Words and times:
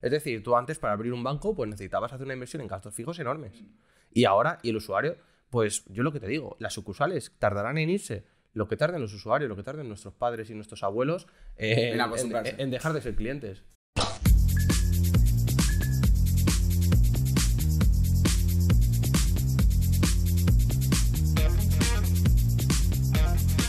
Es 0.00 0.12
decir, 0.12 0.44
tú 0.44 0.54
antes 0.54 0.78
para 0.78 0.92
abrir 0.92 1.12
un 1.12 1.24
banco 1.24 1.56
pues 1.56 1.68
necesitabas 1.68 2.12
hacer 2.12 2.24
una 2.24 2.34
inversión 2.34 2.62
en 2.62 2.68
gastos 2.68 2.94
fijos 2.94 3.18
enormes. 3.18 3.64
Y 4.12 4.24
ahora, 4.24 4.60
y 4.62 4.70
el 4.70 4.76
usuario, 4.76 5.16
pues 5.50 5.84
yo 5.86 6.04
lo 6.04 6.12
que 6.12 6.20
te 6.20 6.28
digo, 6.28 6.56
las 6.60 6.72
sucursales 6.72 7.34
tardarán 7.38 7.78
en 7.78 7.90
irse 7.90 8.24
lo 8.54 8.68
que 8.68 8.76
tarden 8.76 9.00
los 9.00 9.12
usuarios, 9.12 9.48
lo 9.48 9.56
que 9.56 9.62
tarden 9.62 9.88
nuestros 9.88 10.14
padres 10.14 10.50
y 10.50 10.54
nuestros 10.54 10.82
abuelos 10.82 11.26
eh, 11.56 11.92
En 11.92 12.60
en 12.60 12.70
dejar 12.70 12.92
de 12.92 13.00
ser 13.00 13.14
clientes. 13.14 13.64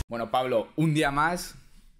Bueno, 0.08 0.30
Pablo, 0.30 0.68
un 0.74 0.92
día 0.92 1.12
más, 1.12 1.54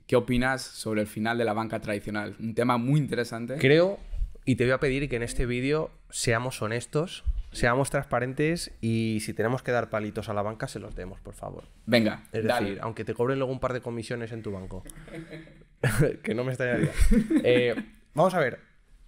¿qué 0.06 0.16
opinas 0.16 0.62
sobre 0.62 1.02
el 1.02 1.06
final 1.06 1.38
de 1.38 1.44
la 1.44 1.52
banca 1.52 1.80
tradicional? 1.80 2.34
Un 2.40 2.54
tema 2.54 2.76
muy 2.76 2.98
interesante. 2.98 3.56
Creo, 3.58 4.00
y 4.44 4.56
te 4.56 4.64
voy 4.64 4.72
a 4.72 4.78
pedir 4.80 5.08
que 5.08 5.16
en 5.16 5.22
este 5.22 5.46
vídeo 5.46 5.90
seamos 6.10 6.60
honestos, 6.62 7.24
seamos 7.52 7.90
transparentes 7.90 8.72
y 8.80 9.18
si 9.20 9.34
tenemos 9.34 9.62
que 9.62 9.72
dar 9.72 9.90
palitos 9.90 10.28
a 10.28 10.34
la 10.34 10.42
banca, 10.42 10.68
se 10.68 10.78
los 10.78 10.94
demos, 10.94 11.20
por 11.20 11.34
favor. 11.34 11.64
Venga, 11.86 12.24
Es 12.32 12.44
dale. 12.44 12.66
decir, 12.68 12.82
aunque 12.82 13.04
te 13.04 13.14
cobren 13.14 13.38
luego 13.38 13.52
un 13.52 13.60
par 13.60 13.72
de 13.72 13.80
comisiones 13.80 14.32
en 14.32 14.42
tu 14.42 14.52
banco. 14.52 14.82
que 16.22 16.34
no 16.34 16.44
me 16.44 16.52
extrañaría. 16.52 16.92
Eh, 17.44 17.74
vamos 18.14 18.34
a 18.34 18.38
ver. 18.40 18.60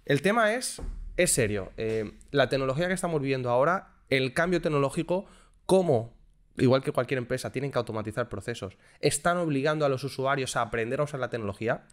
El 0.05 0.21
tema 0.21 0.53
es, 0.53 0.81
es 1.17 1.31
serio. 1.31 1.71
Eh, 1.77 2.11
la 2.31 2.49
tecnología 2.49 2.87
que 2.87 2.93
estamos 2.93 3.21
viviendo 3.21 3.49
ahora, 3.49 3.93
el 4.09 4.33
cambio 4.33 4.61
tecnológico, 4.61 5.25
cómo, 5.65 6.13
igual 6.57 6.83
que 6.83 6.91
cualquier 6.91 7.19
empresa, 7.19 7.51
tienen 7.51 7.71
que 7.71 7.77
automatizar 7.77 8.27
procesos, 8.29 8.77
están 8.99 9.37
obligando 9.37 9.85
a 9.85 9.89
los 9.89 10.03
usuarios 10.03 10.55
a 10.57 10.61
aprender 10.61 10.99
a 10.99 11.03
usar 11.03 11.19
la 11.19 11.29
tecnología, 11.29 11.85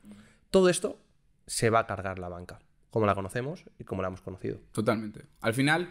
todo 0.50 0.68
esto 0.68 0.98
se 1.46 1.70
va 1.70 1.80
a 1.80 1.86
cargar 1.86 2.18
la 2.18 2.28
banca, 2.28 2.58
como 2.90 3.06
la 3.06 3.14
conocemos 3.14 3.64
y 3.78 3.84
como 3.84 4.02
la 4.02 4.08
hemos 4.08 4.20
conocido. 4.20 4.58
Totalmente. 4.72 5.26
Al 5.40 5.54
final 5.54 5.88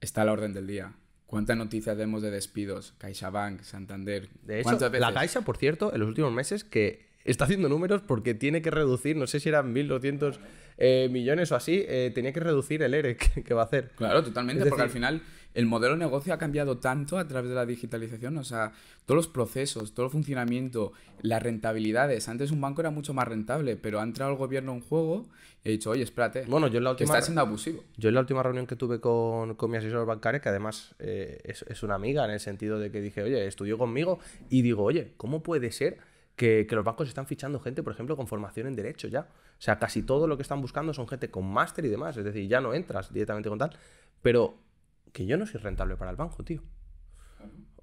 está 0.00 0.24
la 0.24 0.32
orden 0.32 0.52
del 0.52 0.66
día. 0.66 0.94
¿Cuántas 1.26 1.56
noticias 1.56 1.96
vemos 1.96 2.22
de 2.22 2.30
despidos? 2.30 2.94
CaixaBank, 2.98 3.62
Santander. 3.62 4.28
De 4.42 4.60
hecho, 4.60 4.78
la 4.90 5.12
Caixa, 5.12 5.40
por 5.40 5.56
cierto, 5.56 5.92
en 5.92 6.00
los 6.00 6.08
últimos 6.08 6.32
meses 6.32 6.62
que 6.62 7.06
está 7.26 7.44
haciendo 7.44 7.68
números 7.68 8.02
porque 8.06 8.34
tiene 8.34 8.62
que 8.62 8.70
reducir, 8.70 9.16
no 9.16 9.26
sé 9.26 9.40
si 9.40 9.48
eran 9.48 9.74
1.200 9.74 10.38
eh, 10.78 11.08
millones 11.10 11.52
o 11.52 11.56
así, 11.56 11.84
eh, 11.86 12.10
tenía 12.14 12.32
que 12.32 12.40
reducir 12.40 12.82
el 12.82 12.94
ERE 12.94 13.16
que, 13.34 13.42
que 13.42 13.54
va 13.54 13.62
a 13.62 13.64
hacer. 13.66 13.90
Claro, 13.96 14.22
totalmente, 14.22 14.66
porque 14.66 14.82
al 14.82 14.90
final 14.90 15.22
el 15.54 15.64
modelo 15.64 15.94
de 15.94 16.00
negocio 16.00 16.34
ha 16.34 16.38
cambiado 16.38 16.76
tanto 16.78 17.18
a 17.18 17.26
través 17.26 17.48
de 17.48 17.54
la 17.56 17.64
digitalización, 17.64 18.36
o 18.36 18.44
sea, 18.44 18.72
todos 19.06 19.16
los 19.16 19.28
procesos, 19.28 19.94
todo 19.94 20.04
el 20.06 20.12
funcionamiento, 20.12 20.92
las 21.22 21.42
rentabilidades. 21.42 22.28
Antes 22.28 22.50
un 22.50 22.60
banco 22.60 22.82
era 22.82 22.90
mucho 22.90 23.14
más 23.14 23.26
rentable, 23.26 23.76
pero 23.76 24.00
ha 24.00 24.02
entrado 24.02 24.32
el 24.32 24.36
gobierno 24.36 24.74
en 24.74 24.82
juego 24.82 25.26
y 25.64 25.70
ha 25.70 25.72
dicho, 25.72 25.90
oye, 25.90 26.02
espérate, 26.02 26.44
Bueno, 26.46 26.68
yo 26.68 26.76
en 26.76 26.84
la 26.84 26.90
que 26.90 27.04
última, 27.04 27.14
está 27.14 27.24
siendo 27.24 27.40
abusivo. 27.40 27.82
yo 27.96 28.10
en 28.10 28.14
la 28.16 28.20
última 28.20 28.42
reunión 28.42 28.66
que 28.66 28.76
tuve 28.76 29.00
con, 29.00 29.54
con 29.54 29.70
mi 29.70 29.78
asesor 29.78 30.04
bancario, 30.04 30.42
que 30.42 30.50
además 30.50 30.94
eh, 30.98 31.40
es, 31.44 31.62
es 31.62 31.82
una 31.82 31.94
amiga 31.94 32.26
en 32.26 32.32
el 32.32 32.40
sentido 32.40 32.78
de 32.78 32.90
que 32.90 33.00
dije, 33.00 33.22
oye, 33.22 33.46
estudió 33.46 33.78
conmigo 33.78 34.18
y 34.50 34.60
digo, 34.60 34.84
oye, 34.84 35.14
¿cómo 35.16 35.42
puede 35.42 35.72
ser 35.72 35.96
que, 36.36 36.66
que 36.68 36.74
los 36.76 36.84
bancos 36.84 37.08
están 37.08 37.26
fichando 37.26 37.58
gente, 37.60 37.82
por 37.82 37.92
ejemplo, 37.92 38.16
con 38.16 38.26
formación 38.26 38.66
en 38.66 38.76
derecho 38.76 39.08
ya? 39.08 39.20
O 39.58 39.60
sea, 39.60 39.78
casi 39.78 40.02
todo 40.02 40.26
lo 40.26 40.36
que 40.36 40.42
están 40.42 40.60
buscando 40.60 40.92
son 40.94 41.08
gente 41.08 41.30
con 41.30 41.50
máster 41.50 41.84
y 41.84 41.88
demás, 41.88 42.16
es 42.16 42.24
decir, 42.24 42.46
ya 42.48 42.60
no 42.60 42.74
entras 42.74 43.12
directamente 43.12 43.48
con 43.48 43.58
tal, 43.58 43.70
pero 44.22 44.58
que 45.12 45.26
yo 45.26 45.36
no 45.38 45.46
soy 45.46 45.60
rentable 45.60 45.96
para 45.96 46.10
el 46.10 46.16
banco, 46.16 46.44
tío. 46.44 46.62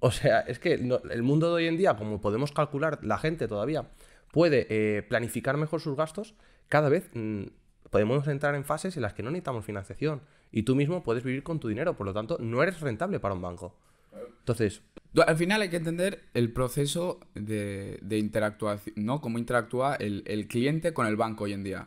O 0.00 0.10
sea, 0.10 0.40
es 0.40 0.58
que 0.58 0.78
no- 0.78 1.00
el 1.10 1.22
mundo 1.22 1.48
de 1.48 1.54
hoy 1.54 1.66
en 1.66 1.76
día, 1.76 1.96
como 1.96 2.20
podemos 2.20 2.52
calcular, 2.52 2.98
la 3.02 3.18
gente 3.18 3.48
todavía 3.48 3.90
puede 4.32 4.66
eh, 4.68 5.02
planificar 5.02 5.56
mejor 5.56 5.80
sus 5.80 5.96
gastos, 5.96 6.34
cada 6.68 6.88
vez 6.88 7.10
mm, 7.14 7.44
podemos 7.90 8.26
entrar 8.28 8.54
en 8.54 8.64
fases 8.64 8.96
en 8.96 9.02
las 9.02 9.14
que 9.14 9.22
no 9.22 9.30
necesitamos 9.30 9.64
financiación 9.64 10.22
y 10.52 10.62
tú 10.64 10.74
mismo 10.74 11.02
puedes 11.02 11.24
vivir 11.24 11.42
con 11.42 11.58
tu 11.60 11.68
dinero, 11.68 11.96
por 11.96 12.06
lo 12.06 12.12
tanto, 12.12 12.36
no 12.40 12.62
eres 12.62 12.80
rentable 12.80 13.18
para 13.20 13.34
un 13.34 13.42
banco. 13.42 13.76
Entonces, 14.40 14.82
Al 15.22 15.36
final 15.36 15.62
hay 15.62 15.70
que 15.70 15.76
entender 15.76 16.24
el 16.34 16.52
proceso 16.52 17.20
de, 17.34 17.98
de 18.02 18.18
interactuación, 18.18 18.94
¿no? 18.96 19.20
Cómo 19.20 19.38
interactúa 19.38 19.94
el, 19.94 20.24
el 20.26 20.48
cliente 20.48 20.92
con 20.92 21.06
el 21.06 21.16
banco 21.16 21.44
hoy 21.44 21.52
en 21.52 21.62
día. 21.62 21.86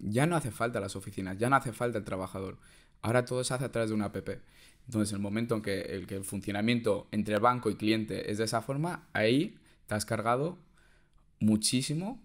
Ya 0.00 0.26
no 0.26 0.34
hace 0.34 0.50
falta 0.50 0.80
las 0.80 0.96
oficinas, 0.96 1.38
ya 1.38 1.48
no 1.48 1.56
hace 1.56 1.72
falta 1.72 1.98
el 1.98 2.04
trabajador. 2.04 2.58
Ahora 3.02 3.24
todo 3.24 3.44
se 3.44 3.54
hace 3.54 3.64
a 3.66 3.72
través 3.72 3.90
de 3.90 3.94
una 3.94 4.06
app. 4.06 4.28
Entonces, 4.86 5.12
el 5.12 5.20
momento 5.20 5.54
en 5.54 5.62
que 5.62 5.80
el, 5.82 6.06
que 6.06 6.16
el 6.16 6.24
funcionamiento 6.24 7.06
entre 7.12 7.38
banco 7.38 7.70
y 7.70 7.76
cliente 7.76 8.30
es 8.30 8.38
de 8.38 8.44
esa 8.44 8.60
forma, 8.62 9.08
ahí 9.12 9.56
te 9.86 9.94
has 9.94 10.04
cargado 10.04 10.58
muchísimo 11.38 12.20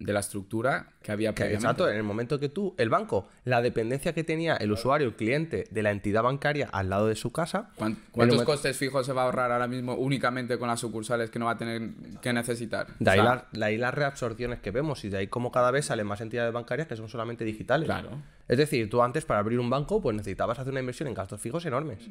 de 0.00 0.12
la 0.14 0.20
estructura 0.20 0.88
que 1.02 1.12
había 1.12 1.32
previamente. 1.34 1.62
exacto, 1.64 1.88
en 1.88 1.96
el 1.96 2.02
momento 2.02 2.40
que 2.40 2.48
tú, 2.48 2.74
el 2.78 2.88
banco, 2.88 3.28
la 3.44 3.60
dependencia 3.60 4.14
que 4.14 4.24
tenía 4.24 4.56
el 4.56 4.72
usuario, 4.72 5.06
el 5.06 5.14
cliente 5.14 5.66
de 5.70 5.82
la 5.82 5.90
entidad 5.90 6.22
bancaria 6.22 6.68
al 6.72 6.88
lado 6.88 7.06
de 7.06 7.14
su 7.14 7.30
casa, 7.32 7.70
¿Cuán- 7.76 7.92
en 7.92 7.96
el 7.98 8.02
¿Cuántos 8.10 8.36
momento- 8.38 8.52
costes 8.52 8.76
fijos 8.78 9.04
se 9.04 9.12
va 9.12 9.22
a 9.22 9.24
ahorrar 9.26 9.52
ahora 9.52 9.68
mismo 9.68 9.94
únicamente 9.94 10.58
con 10.58 10.68
las 10.68 10.80
sucursales 10.80 11.30
que 11.30 11.38
no 11.38 11.44
va 11.44 11.52
a 11.52 11.58
tener 11.58 11.90
que 12.22 12.32
necesitar? 12.32 12.86
de 12.98 13.10
ahí, 13.10 13.18
O 13.20 13.22
sea, 13.22 13.34
las- 13.34 13.44
de 13.52 13.64
ahí 13.64 13.76
las 13.76 13.94
reabsorciones 13.94 14.58
que 14.60 14.70
vemos 14.70 15.04
y 15.04 15.10
de 15.10 15.18
ahí 15.18 15.26
como 15.28 15.52
cada 15.52 15.70
vez 15.70 15.84
salen 15.84 16.06
más 16.06 16.20
entidades 16.22 16.52
bancarias 16.52 16.88
que 16.88 16.96
son 16.96 17.08
solamente 17.10 17.44
digitales. 17.44 17.84
Claro. 17.86 18.10
Es 18.48 18.56
decir, 18.58 18.88
tú 18.88 19.02
antes 19.02 19.24
para 19.26 19.40
abrir 19.40 19.60
un 19.60 19.68
banco 19.70 20.00
pues 20.00 20.16
necesitabas 20.16 20.58
hacer 20.58 20.72
una 20.72 20.80
inversión 20.80 21.08
en 21.08 21.14
gastos 21.14 21.40
fijos 21.40 21.66
enormes. 21.66 22.08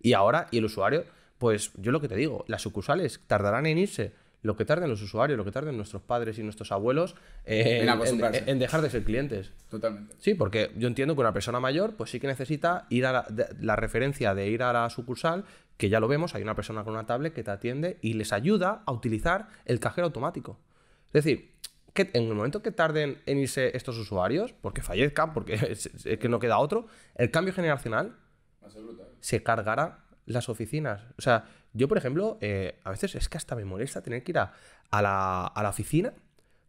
Y 0.00 0.12
ahora, 0.14 0.46
y 0.52 0.58
el 0.58 0.64
usuario, 0.66 1.04
pues 1.38 1.72
yo 1.76 1.90
lo 1.90 2.00
que 2.00 2.06
te 2.08 2.14
digo, 2.14 2.44
las 2.46 2.62
sucursales 2.62 3.20
tardarán 3.26 3.66
en 3.66 3.78
irse 3.78 4.12
lo 4.42 4.56
que 4.56 4.64
tarden 4.64 4.90
los 4.90 5.00
usuarios, 5.02 5.36
lo 5.38 5.44
que 5.44 5.52
tarden 5.52 5.76
nuestros 5.76 6.02
padres 6.02 6.38
y 6.38 6.42
nuestros 6.42 6.72
abuelos 6.72 7.14
eh, 7.44 7.76
En 7.76 7.82
en, 7.84 7.88
acostumbrarse. 7.88 8.38
en- 8.40 8.48
en 8.48 8.58
dejar 8.58 8.82
de 8.82 8.90
ser 8.90 9.04
clientes. 9.04 9.52
Totalmente. 9.70 10.14
Sí, 10.18 10.34
porque 10.34 10.72
yo 10.76 10.88
entiendo 10.88 11.14
que 11.14 11.20
una 11.20 11.32
persona 11.32 11.60
mayor, 11.60 11.94
pues 11.94 12.10
sí 12.10 12.18
que 12.20 12.26
necesita 12.26 12.86
ir 12.90 13.06
a 13.06 13.12
la, 13.12 13.22
de- 13.30 13.46
la 13.60 13.76
referencia 13.76 14.34
de 14.34 14.48
ir 14.48 14.62
a 14.64 14.72
la 14.72 14.90
sucursal, 14.90 15.44
que 15.76 15.88
ya 15.88 16.00
lo 16.00 16.08
vemos, 16.08 16.34
hay 16.34 16.42
una 16.42 16.54
persona 16.56 16.82
con 16.84 16.92
una 16.94 17.06
tablet 17.06 17.32
que 17.32 17.42
te 17.44 17.50
atiende 17.52 17.98
y 18.02 18.14
les 18.14 18.32
ayuda 18.32 18.82
a 18.84 18.92
utilizar 18.92 19.48
el 19.64 19.78
cajero 19.80 20.06
automático. 20.08 20.58
Es 21.12 21.24
decir, 21.24 21.52
que 21.92 22.10
en 22.14 22.24
el 22.24 22.34
momento 22.34 22.62
que 22.62 22.72
tarden 22.72 23.18
en 23.26 23.38
irse 23.38 23.76
estos 23.76 23.96
usuarios, 23.98 24.52
porque 24.54 24.82
fallezcan, 24.82 25.32
porque 25.34 25.54
es, 25.70 25.86
es 26.04 26.18
que 26.18 26.28
no 26.28 26.38
queda 26.40 26.58
otro, 26.58 26.86
el 27.14 27.30
cambio 27.30 27.52
generacional 27.52 28.16
se 29.20 29.42
cargará 29.42 30.04
las 30.26 30.48
oficinas. 30.48 31.02
O 31.18 31.22
sea, 31.22 31.44
yo, 31.72 31.88
por 31.88 31.98
ejemplo, 31.98 32.38
eh, 32.40 32.78
a 32.84 32.90
veces 32.90 33.14
es 33.14 33.28
que 33.28 33.38
hasta 33.38 33.56
me 33.56 33.64
molesta 33.64 34.02
tener 34.02 34.22
que 34.22 34.32
ir 34.32 34.38
a, 34.38 34.52
a 34.90 35.02
la, 35.02 35.46
a 35.46 35.62
la 35.62 35.70
oficina 35.70 36.12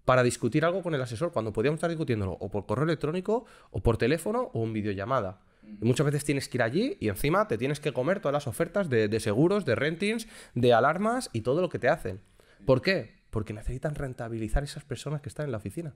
para 0.06 0.24
discutir 0.24 0.66
algo 0.66 0.81
con 0.81 0.94
el 0.94 1.02
asesor, 1.02 1.31
cuando 1.31 1.53
podíamos 1.53 1.78
estar 1.78 1.90
discutiéndolo 1.90 2.34
o 2.34 2.50
por 2.50 2.66
correo 2.66 2.84
electrónico, 2.84 3.46
o 3.72 3.81
por 3.81 3.97
teléfono, 3.97 4.52
o 4.53 4.64
en 4.64 4.74
videollamada. 4.74 5.40
Y 5.81 5.86
muchas 5.86 6.06
veces 6.06 6.25
tienes 6.25 6.50
que 6.50 6.58
ir 6.58 6.62
allí 6.62 6.97
y 7.00 7.08
encima 7.08 7.47
te 7.47 7.58
tienes 7.58 7.80
que 7.80 7.94
comer 7.94 8.19
todas 8.19 8.34
las 8.34 8.47
ofertas 8.47 8.90
de, 8.90 9.08
de 9.08 9.19
seguros, 9.19 9.64
de 9.64 9.75
rentings, 9.75 10.28
de 10.56 10.74
alarmas 10.74 11.30
y 11.31 11.41
todo 11.41 11.62
lo 11.62 11.70
que 11.70 11.80
te 11.80 11.88
hacen. 11.88 12.20
¿Por 12.66 12.81
qué? 12.81 13.16
Porque 13.30 13.53
necesitan 13.53 13.96
rentabilizar 13.96 14.64
esas 14.64 14.84
personas 14.84 15.22
que 15.22 15.30
están 15.30 15.46
en 15.46 15.52
la 15.52 15.58
oficina. 15.58 15.94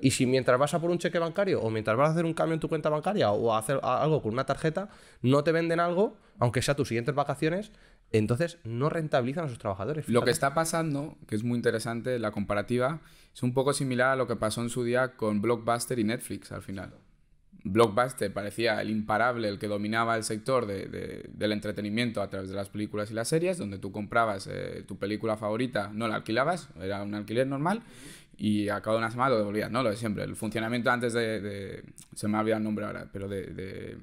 Y 0.00 0.12
si 0.12 0.26
mientras 0.26 0.58
vas 0.58 0.74
a 0.74 0.80
por 0.80 0.90
un 0.90 0.98
cheque 0.98 1.18
bancario 1.18 1.60
o 1.60 1.70
mientras 1.70 1.96
vas 1.96 2.08
a 2.10 2.12
hacer 2.12 2.24
un 2.24 2.34
cambio 2.34 2.54
en 2.54 2.60
tu 2.60 2.68
cuenta 2.68 2.88
bancaria 2.88 3.30
o 3.32 3.52
a 3.52 3.58
hacer 3.58 3.80
algo 3.82 4.22
con 4.22 4.32
una 4.32 4.44
tarjeta, 4.46 4.88
no 5.22 5.42
te 5.44 5.52
venden 5.52 5.80
algo, 5.80 6.16
aunque 6.38 6.62
sea 6.62 6.74
tus 6.76 6.88
siguientes 6.88 7.14
vacaciones, 7.14 7.72
entonces 8.12 8.58
no 8.64 8.88
rentabilizan 8.88 9.44
a 9.46 9.48
sus 9.48 9.58
trabajadores. 9.58 10.08
Lo 10.08 10.22
que 10.22 10.30
está 10.30 10.54
pasando, 10.54 11.16
que 11.26 11.34
es 11.34 11.42
muy 11.44 11.56
interesante, 11.56 12.18
la 12.18 12.30
comparativa, 12.30 13.00
es 13.34 13.42
un 13.42 13.52
poco 13.54 13.72
similar 13.72 14.10
a 14.10 14.16
lo 14.16 14.26
que 14.26 14.36
pasó 14.36 14.62
en 14.62 14.70
su 14.70 14.84
día 14.84 15.16
con 15.16 15.42
Blockbuster 15.42 15.98
y 15.98 16.04
Netflix 16.04 16.52
al 16.52 16.62
final. 16.62 16.94
Blockbuster 17.64 18.32
parecía 18.32 18.80
el 18.80 18.88
imparable, 18.90 19.48
el 19.48 19.58
que 19.58 19.66
dominaba 19.66 20.16
el 20.16 20.22
sector 20.24 20.64
de- 20.66 20.86
de- 20.86 21.28
del 21.32 21.52
entretenimiento 21.52 22.22
a 22.22 22.30
través 22.30 22.48
de 22.50 22.56
las 22.56 22.68
películas 22.70 23.10
y 23.10 23.14
las 23.14 23.28
series, 23.28 23.58
donde 23.58 23.78
tú 23.78 23.90
comprabas 23.92 24.46
eh, 24.50 24.84
tu 24.86 24.96
película 24.96 25.36
favorita, 25.36 25.90
no 25.92 26.06
la 26.08 26.14
alquilabas, 26.16 26.70
era 26.80 27.02
un 27.02 27.14
alquiler 27.14 27.46
normal, 27.46 27.82
y 28.38 28.68
a 28.68 28.80
cabo 28.80 28.96
de 28.96 29.02
una 29.02 29.10
semana 29.10 29.30
lo 29.30 29.38
devolvías, 29.38 29.70
¿no? 29.70 29.82
Lo 29.82 29.90
de 29.90 29.96
siempre. 29.96 30.24
El 30.24 30.36
funcionamiento 30.36 30.90
antes 30.90 31.12
de... 31.12 31.40
de- 31.40 31.84
se 32.14 32.28
me 32.28 32.36
ha 32.36 32.40
olvidado 32.40 32.58
el 32.58 32.64
nombre 32.64 32.84
ahora, 32.86 33.08
pero 33.12 33.28
de... 33.28 33.42
de 33.46 33.98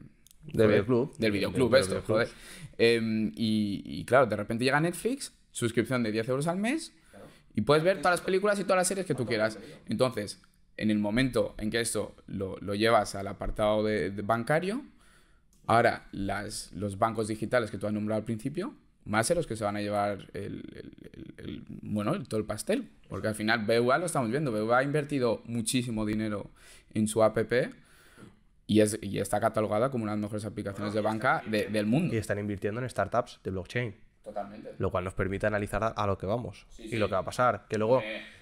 Del 0.53 0.67
videoclub. 0.67 1.17
Del 1.17 1.31
videoclub, 1.31 1.71
De- 1.73 1.79
esto, 1.79 2.01
joder. 2.05 2.27
Em, 2.77 3.31
y, 3.35 3.81
y 3.85 4.03
claro, 4.05 4.25
de 4.27 4.35
repente 4.35 4.63
llega 4.65 4.79
Netflix, 4.79 5.33
suscripción 5.51 6.03
de 6.03 6.11
10 6.11 6.27
euros 6.29 6.47
al 6.47 6.57
mes, 6.57 6.93
y 7.55 7.61
puedes 7.61 7.83
ver 7.83 7.97
todas 7.99 8.19
las 8.19 8.21
películas 8.21 8.59
y 8.59 8.63
todas 8.63 8.77
las 8.77 8.87
series 8.89 9.05
que 9.07 9.15
tú 9.15 9.25
quieras. 9.25 9.57
Entonces, 9.87 10.41
en 10.75 10.91
el 10.91 10.99
momento 10.99 11.55
en 11.57 11.69
que 11.71 11.79
esto 11.79 12.13
lo, 12.27 12.57
lo 12.59 12.75
llevas 12.75 13.15
al 13.15 13.27
apartado 13.27 13.81
de 13.83 14.09
bancario, 14.21 14.83
ahora 15.65 16.07
las, 16.11 16.73
los 16.73 16.99
bancos 16.99 17.29
digitales 17.29 17.71
que 17.71 17.77
tú 17.77 17.87
has 17.87 17.93
nombrado 17.93 18.19
al 18.19 18.25
principio 18.25 18.73
a 19.13 19.23
ser 19.23 19.37
los 19.37 19.47
que 19.47 19.55
se 19.55 19.63
van 19.63 19.75
a 19.77 19.81
llevar 19.81 20.27
el, 20.33 20.63
el- 20.73 21.33
el- 21.37 21.63
bueno, 21.81 22.21
todo 22.23 22.39
el 22.39 22.45
pastel. 22.45 22.89
Porque 23.07 23.27
al 23.27 23.35
final 23.35 23.65
BVA 23.65 23.97
lo 23.99 24.05
estamos 24.07 24.29
viendo. 24.31 24.51
BVA 24.51 24.79
ha 24.79 24.83
invertido 24.83 25.41
muchísimo 25.45 26.05
dinero 26.05 26.49
en 26.93 27.07
su 27.07 27.23
app 27.23 27.37
y, 28.67 28.79
es, 28.81 28.97
y 29.01 29.19
está 29.19 29.39
catalogada 29.39 29.91
como 29.91 30.03
una 30.03 30.13
de 30.13 30.17
las 30.17 30.21
mejores 30.23 30.45
aplicaciones 30.45 30.93
de 30.93 31.01
banca 31.01 31.43
de- 31.45 31.67
del 31.67 31.85
mundo. 31.85 32.15
Y 32.15 32.17
están 32.17 32.39
invirtiendo 32.39 32.81
en 32.81 32.89
startups 32.89 33.39
de 33.43 33.51
blockchain. 33.51 33.95
Totalmente. 34.23 34.73
lo 34.79 34.89
cual 34.89 35.03
nos 35.03 35.13
permite 35.13 35.45
analizar 35.45 35.83
a, 35.83 35.87
a 35.89 36.07
lo 36.07 36.17
que 36.17 36.25
vamos 36.25 36.65
y 36.79 36.95
lo 36.95 37.07
que 37.07 37.13
va 37.13 37.19
a 37.19 37.25
pasar. 37.25 37.67
Que 37.69 37.77
luego, 37.77 38.01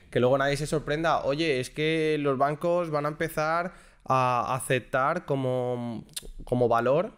que 0.10 0.22
luego 0.22 0.38
nadie 0.38 0.56
se 0.56 0.66
sorprenda, 0.66 1.26
oye, 1.26 1.60
es 1.60 1.70
que 1.70 2.16
los 2.22 2.38
bancos 2.38 2.90
van 2.90 3.06
a 3.06 3.10
empezar 3.10 3.74
a 4.06 4.56
aceptar 4.56 5.26
como, 5.26 6.06
como 6.46 6.70
valor 6.70 7.12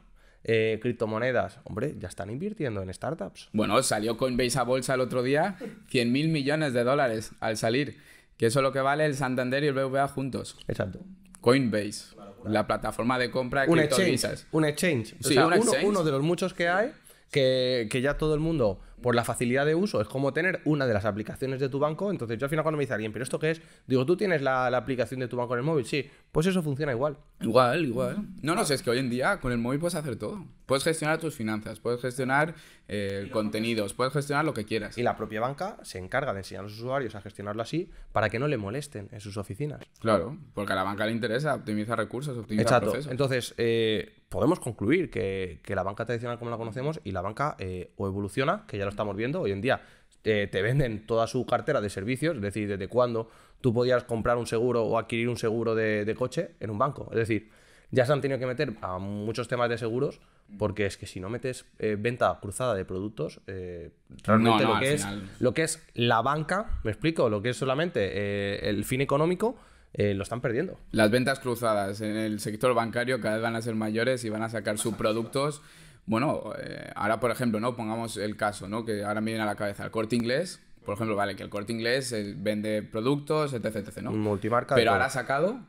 eh, 0.47 0.79
criptomonedas. 0.81 1.59
Hombre, 1.63 1.95
ya 1.99 2.07
están 2.07 2.29
invirtiendo 2.29 2.81
en 2.81 2.93
startups. 2.93 3.49
Bueno, 3.51 3.81
salió 3.83 4.15
Coinbase 4.15 4.59
a 4.59 4.63
bolsa 4.63 4.93
el 4.93 5.01
otro 5.01 5.23
día 5.23 5.57
100 5.89 6.11
mil 6.11 6.29
millones 6.29 6.71
de 6.73 6.83
dólares 6.83 7.31
al 7.39 7.57
salir. 7.57 7.97
Que 8.37 8.45
eso 8.47 8.59
es 8.59 8.63
lo 8.63 8.71
que 8.71 8.79
vale 8.79 9.05
el 9.05 9.15
Santander 9.15 9.63
y 9.63 9.67
el 9.67 9.73
BVA 9.73 10.07
juntos. 10.07 10.57
Exacto. 10.67 10.99
Coinbase, 11.41 12.15
la 12.45 12.67
plataforma 12.67 13.17
de 13.19 13.31
compra 13.31 13.65
de 13.65 13.71
Un 13.71 13.79
exchange. 13.79 14.45
Un 14.51 14.65
exchange. 14.65 15.13
O 15.19 15.23
Sí, 15.27 15.33
sea, 15.33 15.47
un 15.47 15.53
uno, 15.53 15.61
exchange. 15.63 15.85
uno 15.85 16.03
de 16.03 16.11
los 16.11 16.21
muchos 16.21 16.53
que 16.53 16.67
hay 16.67 16.91
que, 17.31 17.87
que 17.89 18.01
ya 18.01 18.17
todo 18.17 18.33
el 18.33 18.39
mundo, 18.39 18.79
por 19.01 19.15
la 19.15 19.23
facilidad 19.23 19.65
de 19.65 19.75
uso, 19.75 20.01
es 20.01 20.07
como 20.07 20.33
tener 20.33 20.61
una 20.65 20.87
de 20.87 20.93
las 20.93 21.05
aplicaciones 21.05 21.59
de 21.59 21.69
tu 21.69 21.79
banco. 21.79 22.11
Entonces, 22.11 22.37
yo 22.37 22.45
al 22.45 22.49
final 22.49 22.63
cuando 22.63 22.77
me 22.77 22.83
dice 22.83 22.93
alguien, 22.93 23.11
¿pero 23.11 23.23
esto 23.23 23.39
qué 23.39 23.51
es? 23.51 23.61
Digo, 23.87 24.05
¿tú 24.05 24.17
tienes 24.17 24.41
la, 24.41 24.69
la 24.69 24.77
aplicación 24.77 25.19
de 25.19 25.27
tu 25.27 25.37
banco 25.37 25.53
en 25.53 25.59
el 25.59 25.65
móvil? 25.65 25.85
Sí. 25.85 26.09
Pues 26.31 26.47
eso 26.47 26.61
funciona 26.63 26.91
igual. 26.91 27.17
Igual, 27.39 27.85
igual. 27.85 28.17
No, 28.41 28.55
no 28.55 28.65
sé, 28.65 28.73
es 28.73 28.81
que 28.81 28.89
hoy 28.89 28.99
en 28.99 29.09
día 29.09 29.39
con 29.39 29.51
el 29.51 29.57
móvil 29.57 29.79
puedes 29.79 29.95
hacer 29.95 30.15
todo. 30.15 30.45
Puedes 30.65 30.83
gestionar 30.83 31.19
tus 31.19 31.35
finanzas, 31.35 31.79
puedes 31.79 32.01
gestionar 32.01 32.55
eh, 32.87 33.29
contenidos, 33.31 33.93
puedes 33.93 34.13
gestionar 34.13 34.45
lo 34.45 34.53
que 34.53 34.65
quieras. 34.65 34.97
Y 34.97 35.03
la 35.03 35.15
propia 35.15 35.39
banca 35.41 35.77
se 35.83 35.99
encarga 35.99 36.33
de 36.33 36.39
enseñar 36.39 36.61
a 36.61 36.63
los 36.63 36.73
usuarios 36.73 37.13
a 37.15 37.21
gestionarlo 37.21 37.61
así 37.61 37.89
para 38.11 38.29
que 38.29 38.39
no 38.39 38.47
le 38.47 38.57
molesten 38.57 39.09
en 39.11 39.21
sus 39.21 39.37
oficinas. 39.37 39.81
Claro, 39.99 40.37
porque 40.53 40.73
a 40.73 40.75
la 40.75 40.83
banca 40.83 41.05
le 41.05 41.11
interesa, 41.11 41.53
optimiza 41.55 41.95
recursos, 41.95 42.37
optimiza 42.37 42.63
Exacto. 42.63 42.91
procesos. 42.91 43.11
Entonces, 43.11 43.53
eh, 43.57 44.23
podemos 44.29 44.59
concluir 44.59 45.09
que, 45.09 45.59
que 45.63 45.75
la 45.75 45.83
banca 45.83 46.05
tradicional 46.05 46.39
como 46.39 46.49
la 46.49 46.57
conocemos 46.57 46.99
y 47.03 47.11
la 47.11 47.21
banca 47.21 47.55
eh, 47.59 47.91
o 47.97 48.07
evoluciona, 48.07 48.65
que 48.67 48.77
ya 48.77 48.84
lo 48.85 48.89
estamos 48.91 49.15
viendo, 49.15 49.41
hoy 49.41 49.51
en 49.51 49.61
día 49.61 49.81
eh, 50.23 50.47
te 50.51 50.61
venden 50.61 51.05
toda 51.05 51.27
su 51.27 51.45
cartera 51.45 51.81
de 51.81 51.89
servicios, 51.89 52.35
es 52.35 52.41
decir, 52.41 52.67
desde 52.67 52.87
cuándo 52.87 53.29
tú 53.61 53.73
podías 53.73 54.03
comprar 54.03 54.37
un 54.37 54.47
seguro 54.47 54.83
o 54.83 54.97
adquirir 54.97 55.29
un 55.29 55.37
seguro 55.37 55.75
de, 55.75 56.05
de 56.05 56.15
coche 56.15 56.51
en 56.59 56.69
un 56.71 56.77
banco. 56.77 57.07
Es 57.11 57.17
decir, 57.17 57.49
ya 57.91 58.05
se 58.05 58.13
han 58.13 58.21
tenido 58.21 58.39
que 58.39 58.45
meter 58.47 58.73
a 58.81 58.97
muchos 58.97 59.47
temas 59.47 59.69
de 59.69 59.77
seguros 59.77 60.19
porque 60.57 60.85
es 60.85 60.97
que 60.97 61.05
si 61.07 61.19
no 61.19 61.29
metes 61.29 61.65
eh, 61.79 61.95
venta 61.99 62.37
cruzada 62.41 62.73
de 62.75 62.85
productos, 62.85 63.39
eh, 63.47 63.91
realmente 64.23 64.63
No, 64.63 64.69
no, 64.69 64.73
lo, 64.75 64.79
que 64.79 64.93
es, 64.93 65.01
final- 65.03 65.29
lo 65.39 65.53
que 65.53 65.63
es 65.63 65.83
la 65.93 66.21
banca, 66.21 66.79
me 66.83 66.91
explico, 66.91 67.29
lo 67.29 67.41
que 67.41 67.49
es 67.49 67.57
solamente 67.57 67.99
eh, 68.13 68.69
el 68.69 68.83
fin 68.85 69.01
económico, 69.01 69.55
lo 69.97 70.23
están 70.23 70.41
perdiendo. 70.41 70.77
Las 70.91 71.09
ventas 71.09 71.39
cruzadas 71.39 72.01
en 72.01 72.17
el 72.17 72.41
sector 72.41 72.73
bancario 72.73 73.21
cada 73.21 73.35
vez 73.35 73.43
van 73.43 73.55
a 73.55 73.61
ser 73.61 73.75
mayores 73.75 74.25
y 74.25 74.29
van 74.29 74.43
a 74.43 74.49
sacar 74.49 74.77
subproductos. 74.77 75.61
Bueno, 76.05 76.53
eh, 76.59 76.91
ahora 76.95 77.19
por 77.19 77.31
ejemplo, 77.31 77.59
¿no? 77.59 77.75
Pongamos 77.75 78.17
el 78.17 78.37
caso, 78.37 78.67
¿no? 78.67 78.85
Que 78.85 79.03
ahora 79.03 79.21
me 79.21 79.31
viene 79.31 79.43
a 79.43 79.45
la 79.45 79.55
cabeza 79.55 79.83
el 79.85 79.91
corte 79.91 80.15
inglés. 80.15 80.61
Por 80.85 80.95
ejemplo, 80.95 81.15
vale, 81.15 81.35
que 81.35 81.43
el 81.43 81.49
corte 81.49 81.73
inglés 81.73 82.11
eh, 82.11 82.35
vende 82.37 82.83
productos, 82.83 83.53
etc, 83.53 83.77
etc, 83.77 84.01
¿no? 84.03 84.11
Multimarca. 84.11 84.75
Pero 84.75 84.91
ahora 84.91 85.05
ha 85.05 85.09
sacado 85.09 85.59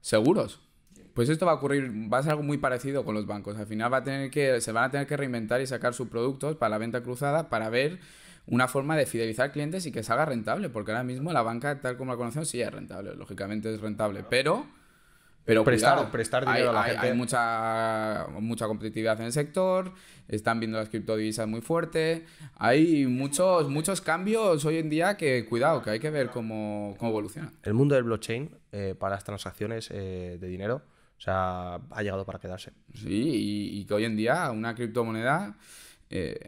seguros. 0.00 0.60
Pues 1.14 1.30
esto 1.30 1.46
va 1.46 1.52
a 1.52 1.54
ocurrir, 1.54 1.90
va 2.12 2.18
a 2.18 2.22
ser 2.22 2.32
algo 2.32 2.42
muy 2.42 2.58
parecido 2.58 3.06
con 3.06 3.14
los 3.14 3.26
bancos. 3.26 3.56
Al 3.56 3.66
final 3.66 3.90
va 3.90 3.98
a 3.98 4.04
tener 4.04 4.30
que, 4.30 4.60
se 4.60 4.70
van 4.70 4.84
a 4.84 4.90
tener 4.90 5.06
que 5.06 5.16
reinventar 5.16 5.62
y 5.62 5.66
sacar 5.66 5.94
sus 5.94 6.08
productos 6.08 6.56
para 6.56 6.68
la 6.68 6.78
venta 6.78 7.02
cruzada 7.02 7.48
para 7.48 7.70
ver 7.70 8.00
una 8.46 8.68
forma 8.68 8.96
de 8.96 9.06
fidelizar 9.06 9.50
clientes 9.50 9.86
y 9.86 9.92
que 9.92 10.02
salga 10.02 10.26
rentable. 10.26 10.68
Porque 10.68 10.92
ahora 10.92 11.04
mismo 11.04 11.32
la 11.32 11.40
banca, 11.40 11.80
tal 11.80 11.96
como 11.96 12.12
la 12.12 12.18
conocemos, 12.18 12.48
sí 12.48 12.60
es 12.60 12.70
rentable. 12.70 13.14
Lógicamente 13.14 13.72
es 13.72 13.80
rentable. 13.80 14.24
Pero. 14.28 14.66
Pero 15.46 15.64
Prestar- 15.64 15.94
cuidado, 15.94 16.12
prestar 16.12 16.42
hay- 16.46 16.54
dinero 16.54 16.70
a 16.70 16.72
la 16.74 16.82
hay- 16.82 16.90
gente. 16.92 17.06
Hay 17.06 17.16
mucha, 17.16 18.26
mucha 18.40 18.66
competitividad 18.66 19.18
en 19.20 19.26
el 19.26 19.32
sector, 19.32 19.92
están 20.28 20.58
viendo 20.60 20.76
las 20.76 20.88
criptodivisas 20.88 21.46
muy 21.46 21.60
fuerte. 21.60 22.26
Hay 22.56 23.06
muchos, 23.06 23.68
muchos 23.70 24.00
cambios 24.00 24.64
hoy 24.64 24.78
en 24.78 24.90
día 24.90 25.16
que, 25.16 25.46
cuidado, 25.48 25.82
que 25.82 25.90
hay 25.90 26.00
que 26.00 26.10
ver 26.10 26.30
cómo, 26.30 26.96
cómo 26.98 27.10
evoluciona. 27.12 27.52
El 27.62 27.74
mundo 27.74 27.94
del 27.94 28.04
blockchain 28.04 28.50
eh, 28.72 28.94
para 28.98 29.14
las 29.14 29.24
transacciones 29.24 29.88
eh, 29.92 30.36
de 30.40 30.48
dinero, 30.48 30.82
o 31.16 31.20
sea, 31.20 31.76
ha 31.90 32.02
llegado 32.02 32.26
para 32.26 32.38
quedarse. 32.40 32.72
Sí, 32.92 33.08
y, 33.08 33.78
y 33.80 33.84
que 33.86 33.94
hoy 33.94 34.04
en 34.04 34.16
día 34.16 34.50
una 34.50 34.74
criptomoneda 34.74 35.56
eh, 36.08 36.38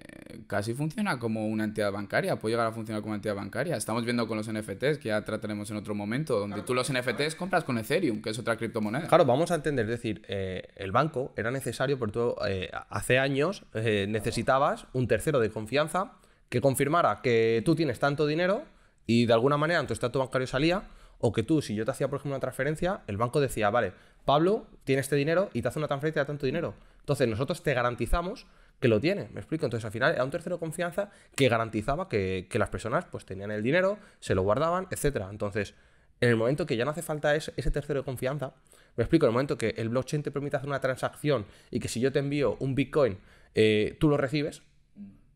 casi 0.47 0.73
funciona 0.75 1.19
como 1.19 1.49
una 1.49 1.65
entidad 1.65 1.91
bancaria, 1.91 2.37
puede 2.37 2.55
llegar 2.55 2.69
a 2.69 2.73
funcionar 2.73 3.03
como 3.03 3.11
una 3.11 3.17
entidad 3.17 3.35
bancaria. 3.35 3.77
Estamos 3.77 4.05
viendo 4.05 4.27
con 4.29 4.37
los 4.37 4.51
NFTs, 4.51 4.99
que 4.99 5.09
ya 5.09 5.25
trataremos 5.25 5.71
en 5.71 5.77
otro 5.77 5.95
momento, 5.95 6.39
donde 6.39 6.63
tú 6.63 6.75
los 6.75 6.93
NFTs 6.93 7.35
compras 7.35 7.65
con 7.65 7.79
Ethereum, 7.79 8.23
que 8.23 8.31
es 8.31 8.39
otra 8.39 8.57
criptomoneda. 8.57 9.09
Claro, 9.09 9.25
vamos 9.25 9.51
a 9.51 9.57
entender, 9.57 9.85
es 9.87 9.91
decir, 9.91 10.23
eh, 10.29 10.69
el 10.77 10.93
banco 10.93 11.33
era 11.37 11.51
necesario 11.51 11.99
porque 11.99 12.13
tú 12.13 12.37
eh, 12.47 12.71
hace 12.89 13.19
años 13.19 13.65
eh, 13.75 14.07
necesitabas 14.09 14.87
un 14.93 15.09
tercero 15.09 15.41
de 15.41 15.51
confianza 15.51 16.13
que 16.49 16.61
confirmara 16.61 17.21
que 17.23 17.63
tú 17.65 17.75
tienes 17.75 17.99
tanto 17.99 18.27
dinero 18.27 18.63
y 19.07 19.27
de 19.27 19.33
alguna 19.33 19.57
manera 19.57 19.81
en 19.81 19.87
tu 19.87 19.93
estatus 19.93 20.21
bancario 20.21 20.47
salía, 20.47 20.85
o 21.21 21.33
que 21.33 21.43
tú, 21.43 21.61
si 21.63 21.75
yo 21.75 21.85
te 21.85 21.91
hacía, 21.91 22.09
por 22.09 22.19
ejemplo, 22.19 22.37
una 22.37 22.41
transferencia, 22.41 23.01
el 23.09 23.17
banco 23.17 23.41
decía, 23.41 23.71
vale, 23.71 23.93
Pablo 24.25 24.67
tiene 24.85 25.01
este 25.01 25.17
dinero 25.17 25.51
y 25.53 25.63
te 25.63 25.69
hace 25.69 25.79
una 25.79 25.89
transferencia 25.89 26.23
de 26.23 26.27
tanto 26.27 26.47
dinero. 26.47 26.75
Entonces 27.01 27.27
nosotros 27.27 27.63
te 27.63 27.75
garantizamos 27.75 28.47
que 28.81 28.89
lo 28.89 29.01
tiene, 29.01 29.29
¿me 29.33 29.41
explico? 29.41 29.67
Entonces 29.67 29.85
al 29.85 29.93
final 29.93 30.13
era 30.15 30.25
un 30.25 30.31
tercero 30.31 30.57
de 30.57 30.61
confianza 30.61 31.11
que 31.35 31.49
garantizaba 31.49 32.09
que, 32.09 32.47
las 32.53 32.69
personas 32.69 33.07
pues 33.07 33.25
tenían 33.25 33.51
el 33.51 33.63
dinero, 33.63 33.99
se 34.21 34.35
lo 34.35 34.43
guardaban, 34.43 34.87
etcétera. 34.91 35.29
Entonces, 35.31 35.75
en 36.21 36.29
el 36.29 36.37
momento 36.37 36.67
que 36.67 36.77
ya 36.77 36.85
no 36.85 36.93
hace 36.93 37.03
falta 37.03 37.35
ese, 37.35 37.53
tercero 37.71 38.01
de 38.01 38.05
confianza, 38.05 38.55
me 38.97 39.05
explico, 39.05 39.27
en 39.27 39.31
el 39.31 39.33
momento 39.35 39.59
que 39.59 39.75
el 39.77 39.89
blockchain 39.89 40.23
te 40.23 40.31
permite 40.31 40.57
hacer 40.57 40.69
una 40.69 40.81
transacción 40.81 41.47
y 41.71 41.81
que 41.81 41.89
si 41.89 42.01
yo 42.01 42.13
te 42.13 42.19
envío 42.19 42.57
un 42.61 42.75
Bitcoin, 42.75 43.19
eh, 43.55 43.97
tú 44.01 44.09
lo 44.09 44.17
recibes 44.17 44.63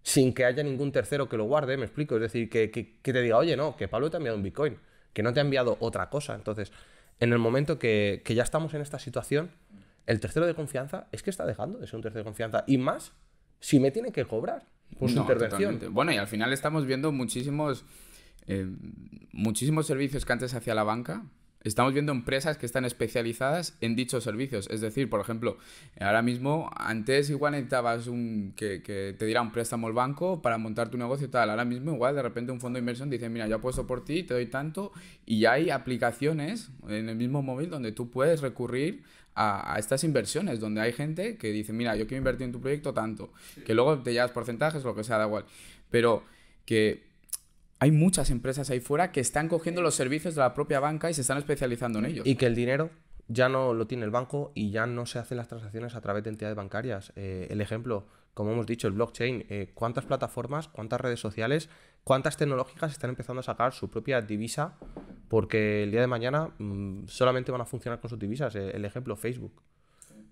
sin 0.03 0.35
que 0.35 0.45
haya 0.45 0.62
ningún 0.65 0.91
tercero 0.91 1.29
que 1.29 1.37
lo 1.37 1.45
guarde, 1.45 1.77
me 1.77 1.85
explico. 1.85 2.17
Es 2.17 2.23
decir, 2.23 2.50
que, 2.50 2.71
que- 2.71 2.99
te 3.03 3.23
diga, 3.23 3.38
oye, 3.38 3.56
no, 3.56 3.77
que 3.77 3.87
Pablo 3.87 4.11
te 4.11 4.17
ha 4.17 4.19
enviado 4.19 4.37
un 4.37 4.43
Bitcoin, 4.43 4.79
que 5.12 5.23
no 5.23 5.33
te 5.33 5.41
ha 5.41 5.43
enviado 5.43 5.77
otra 5.81 6.11
cosa. 6.11 6.35
Entonces, 6.35 6.73
en 7.21 7.33
el 7.33 7.38
momento 7.38 7.79
que 7.79 8.23
ya 8.27 8.43
estamos 8.43 8.75
en 8.75 8.81
esta 8.81 8.99
situación, 8.99 9.50
el 10.06 10.21
tercero 10.21 10.47
de 10.47 10.55
confianza 10.55 11.06
es 11.12 11.23
que 11.23 11.31
está 11.31 11.47
dejando 11.47 11.79
de 11.79 11.87
ser 11.87 11.97
un 11.97 12.03
tercero 12.03 12.21
de 12.21 12.25
confianza. 12.25 12.65
Y 12.67 12.79
más, 12.79 13.12
si 13.62 13.81
me 13.81 13.91
tiene 13.91 14.12
que 14.12 14.25
cobrar 14.26 14.67
por 14.99 15.09
su 15.09 15.14
No, 15.17 15.23
intervención. 15.23 15.61
totalmente. 15.61 15.88
Bueno, 15.88 16.12
y 16.12 16.19
al 16.19 16.26
final 16.26 16.53
estamos 16.53 16.85
viendo 16.85 17.12
muchísimos, 17.12 17.85
eh, 18.47 18.67
muchísimos 19.32 19.87
servicios 19.87 20.25
que 20.26 20.32
antes 20.35 20.53
hacía 20.53 20.75
la 20.75 20.82
banca. 20.82 21.25
Estamos 21.64 21.93
viendo 21.93 22.11
empresas 22.11 22.59
que 22.59 22.67
están 22.67 22.85
especializadas 22.85 23.79
en 23.81 23.94
dichos 23.94 24.25
servicios. 24.25 24.69
Es 24.69 24.81
decir, 24.81 25.09
por 25.09 25.20
ejemplo, 25.20 25.59
ahora 26.00 26.20
mismo, 26.20 26.69
antes 26.76 27.31
igual 27.31 27.53
necesitabas 27.53 28.09
un, 28.09 28.53
que, 28.56 28.82
que 28.82 29.14
te 29.17 29.26
diera 29.26 29.43
un 29.43 29.53
préstamo 29.53 29.87
el 29.87 29.94
banco 29.94 30.43
para 30.43 30.59
montar 30.59 30.88
tu 30.91 30.99
negocio 30.99 31.29
y 31.29 31.31
tal. 31.31 31.50
Ahora 31.50 31.64
mismo, 31.64 31.93
igual, 31.94 32.17
de 32.17 32.23
repente 32.23 32.50
un 32.50 32.59
fondo 32.59 32.79
de 32.79 32.81
inversión 32.81 33.11
dice, 33.11 33.29
mira, 33.29 33.47
yo 33.47 33.55
apuesto 33.56 33.87
por 33.87 34.05
ti, 34.05 34.25
te 34.25 34.35
doy 34.35 34.47
tanto. 34.47 34.91
Y 35.25 35.44
hay 35.44 35.70
aplicaciones 35.70 36.73
en 36.88 37.09
el 37.09 37.14
mismo 37.14 37.43
móvil 37.43 37.70
donde 37.70 37.93
tú 37.93 38.11
puedes 38.11 38.41
recurrir 38.41 39.05
a, 39.34 39.75
a 39.75 39.79
estas 39.79 40.05
inversiones, 40.05 40.61
donde 40.61 40.81
hay 40.81 40.93
gente 40.93 41.37
que 41.37 41.52
dice, 41.52 41.73
mira, 41.73 41.96
yo 41.96 42.06
quiero 42.06 42.18
invertir 42.18 42.45
en 42.45 42.52
tu 42.52 42.61
proyecto 42.61 42.92
tanto, 42.92 43.33
que 43.64 43.75
luego 43.75 43.99
te 44.02 44.12
llevas 44.12 44.30
porcentajes, 44.30 44.85
lo 44.85 44.95
que 44.95 45.04
sea, 45.04 45.18
da 45.18 45.26
igual. 45.26 45.45
Pero 45.90 46.25
que 46.64 47.11
hay 47.78 47.90
muchas 47.90 48.30
empresas 48.30 48.71
ahí 48.71 48.80
fuera 48.80 49.11
que 49.11 49.21
están 49.21 49.49
cogiendo 49.49 49.83
los 49.83 49.95
servicios 49.95 50.35
de 50.35 50.40
la 50.40 50.54
propia 50.54 50.78
banca 50.80 51.11
y 51.11 51.14
se 51.14 51.23
están 51.23 51.38
especializando 51.38 51.99
en 51.99 52.07
ellos. 52.07 52.26
Y 52.26 52.37
que 52.37 52.47
el 52.47 52.54
dinero 52.54 52.90
ya 53.28 53.49
no 53.49 53.75
lo 53.75 53.87
tiene 53.87 54.04
el 54.04 54.11
banco 54.11 54.52
y 54.54 54.71
ya 54.71 54.87
no 54.87 55.07
se 55.07 55.18
hacen 55.18 55.38
las 55.38 55.49
transacciones 55.49 55.95
a 55.95 56.00
través 56.00 56.23
de 56.23 56.30
entidades 56.30 56.57
bancarias. 56.57 57.12
Eh, 57.16 57.49
el 57.50 57.61
ejemplo, 57.61 58.07
como 58.35 58.52
hemos 58.52 58.66
dicho, 58.66 58.87
el 58.87 58.95
blockchain. 58.95 59.47
eh, 59.49 59.71
¿Cuántas 59.75 60.04
plataformas, 60.04 60.68
cuántas 60.68 61.00
redes 61.00 61.18
sociales, 61.18 61.68
cuántas 62.04 62.37
tecnológicas 62.37 62.92
están 62.92 63.11
empezando 63.11 63.40
a 63.40 63.42
sacar 63.42 63.73
su 63.73 63.90
propia 63.90 64.21
divisa? 64.21 64.76
Porque 65.33 65.85
el 65.85 65.91
día 65.91 66.03
de 66.03 66.07
mañana 66.07 66.51
mm, 66.59 67.07
solamente 67.07 67.51
van 67.51 67.62
a 67.62 67.65
funcionar 67.65 68.01
con 68.01 68.11
sus 68.11 68.19
divisas. 68.19 68.55
Eh, 68.55 68.73
el 68.75 68.85
ejemplo, 68.85 69.17
Facebook. 69.17 69.62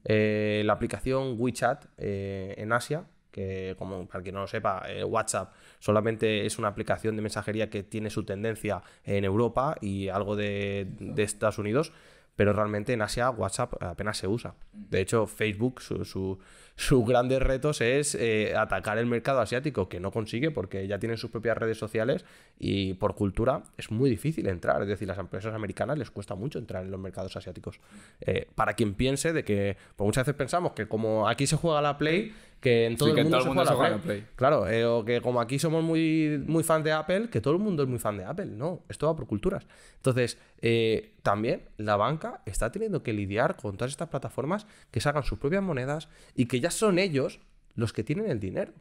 Eh, 0.04 0.61
la 0.66 0.75
aplicación 0.75 1.37
WeChat 1.38 1.87
eh, 1.97 2.54
en 2.59 2.71
Asia, 2.71 3.07
que 3.30 3.75
como 3.78 4.07
para 4.07 4.23
quien 4.23 4.35
no 4.35 4.42
lo 4.42 4.47
sepa, 4.47 4.83
eh, 4.90 5.02
WhatsApp 5.02 5.54
solamente 5.78 6.45
es 6.45 6.59
una 6.59 6.69
aplicación 6.69 7.16
de 7.16 7.23
mensajería 7.23 7.71
que 7.71 7.83
tiene 7.83 8.11
su 8.11 8.25
tendencia 8.25 8.83
en 9.04 9.25
Europa 9.25 9.75
y 9.80 10.09
algo 10.09 10.37
de, 10.37 10.87
de 10.99 11.23
Estados 11.23 11.57
Unidos, 11.59 11.95
pero 12.37 12.52
realmente 12.52 12.92
en 12.92 13.00
Asia 13.00 13.30
WhatsApp 13.30 13.83
apenas 13.83 14.19
se 14.19 14.28
usa. 14.28 14.54
De 14.75 15.00
hecho, 15.00 15.26
Facebook, 15.26 15.80
su, 15.80 16.04
su- 16.04 16.38
sus 16.80 17.04
grandes 17.04 17.42
retos 17.42 17.82
es 17.82 18.14
eh, 18.14 18.54
atacar 18.56 18.96
el 18.96 19.04
mercado 19.04 19.40
asiático, 19.40 19.90
que 19.90 20.00
no 20.00 20.10
consigue 20.10 20.50
porque 20.50 20.87
ya 20.87 20.99
tienen 20.99 21.18
sus 21.18 21.30
propias 21.30 21.58
redes 21.58 21.76
sociales 21.76 22.25
y 22.58 22.94
por 22.94 23.14
cultura 23.14 23.64
es 23.76 23.90
muy 23.90 24.08
difícil 24.08 24.49
entrar. 24.49 24.80
Es 24.80 24.88
decir, 24.88 25.06
las 25.06 25.18
empresas 25.18 25.52
americanas 25.54 25.99
les 25.99 26.10
cuesta 26.10 26.34
mucho 26.37 26.58
entrar 26.58 26.82
en 26.82 26.90
los 26.90 26.99
mercados 26.99 27.37
asiáticos. 27.37 27.80
Eh, 28.22 28.49
para 28.54 28.72
quien 28.72 28.94
piense 28.94 29.34
de 29.34 29.44
que, 29.44 29.76
pues 29.94 30.06
muchas 30.06 30.25
veces 30.25 30.38
pensamos 30.38 30.72
que 30.72 30.88
como 30.88 31.28
aquí 31.28 31.46
se 31.46 31.56
juega 31.56 31.82
la 31.82 31.99
Play, 31.99 32.32
que 32.60 32.86
en 32.86 32.96
todo, 32.96 33.08
Sí, 33.08 33.10
el, 33.10 33.14
que 33.14 33.20
en 33.22 33.26
mundo 33.26 33.38
todo 33.38 33.38
el 33.38 33.42
se 33.42 33.48
mundo 33.48 33.62
juega 33.62 33.70
se 33.70 33.74
juega 33.74 33.90
la 33.90 33.96
la 33.96 34.02
Play. 34.02 34.18
Play. 34.20 34.30
Claro, 34.36 34.68
eh, 34.68 34.84
o 34.84 35.04
que 35.04 35.20
como 35.20 35.40
aquí 35.40 35.58
somos 35.58 35.82
muy, 35.82 36.42
muy 36.46 36.62
fan 36.62 36.82
de 36.82 36.92
Apple, 36.92 37.28
que 37.30 37.40
todo 37.40 37.54
el 37.54 37.60
mundo 37.60 37.82
es 37.82 37.88
muy 37.88 37.98
fan 37.98 38.18
de 38.18 38.24
Apple. 38.24 38.46
No, 38.46 38.82
esto 38.88 39.06
va 39.06 39.16
por 39.16 39.26
culturas. 39.26 39.66
Entonces, 39.96 40.38
eh, 40.60 41.14
también 41.22 41.62
la 41.78 41.96
banca 41.96 42.42
está 42.46 42.70
teniendo 42.70 43.02
que 43.02 43.12
lidiar 43.12 43.56
con 43.56 43.76
todas 43.76 43.90
estas 43.90 44.08
plataformas 44.08 44.66
que 44.90 45.00
sacan 45.00 45.22
sus 45.22 45.38
propias 45.38 45.62
monedas 45.62 46.08
y 46.34 46.46
que 46.46 46.60
ya 46.60 46.70
son 46.70 46.98
ellos 46.98 47.40
los 47.74 47.92
que 47.92 48.04
tienen 48.04 48.30
el 48.30 48.40
dinero. 48.40 48.72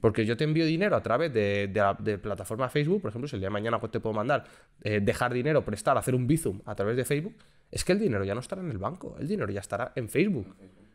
Porque 0.00 0.24
yo 0.24 0.36
te 0.36 0.44
envío 0.44 0.64
dinero 0.64 0.94
a 0.94 1.02
través 1.02 1.32
de, 1.32 1.66
de 1.66 1.80
la 1.80 1.94
de 1.94 2.16
plataforma 2.16 2.68
Facebook, 2.68 3.02
por 3.02 3.08
ejemplo, 3.10 3.26
si 3.26 3.36
el 3.36 3.40
día 3.40 3.48
de 3.48 3.52
mañana 3.52 3.80
pues, 3.80 3.90
te 3.90 3.98
puedo 3.98 4.14
mandar, 4.14 4.44
eh, 4.82 5.00
dejar 5.02 5.34
dinero, 5.34 5.64
prestar, 5.64 5.98
hacer 5.98 6.14
un 6.14 6.28
Bizum 6.28 6.60
a 6.64 6.74
través 6.76 6.96
de 6.96 7.04
Facebook, 7.04 7.34
es 7.70 7.84
que 7.84 7.92
el 7.92 7.98
dinero 7.98 8.24
ya 8.24 8.34
no 8.34 8.40
estará 8.40 8.62
en 8.62 8.70
el 8.70 8.78
banco, 8.78 9.16
el 9.18 9.26
dinero 9.26 9.50
ya 9.50 9.60
estará 9.60 9.92
en 9.96 10.08
Facebook. 10.08 10.46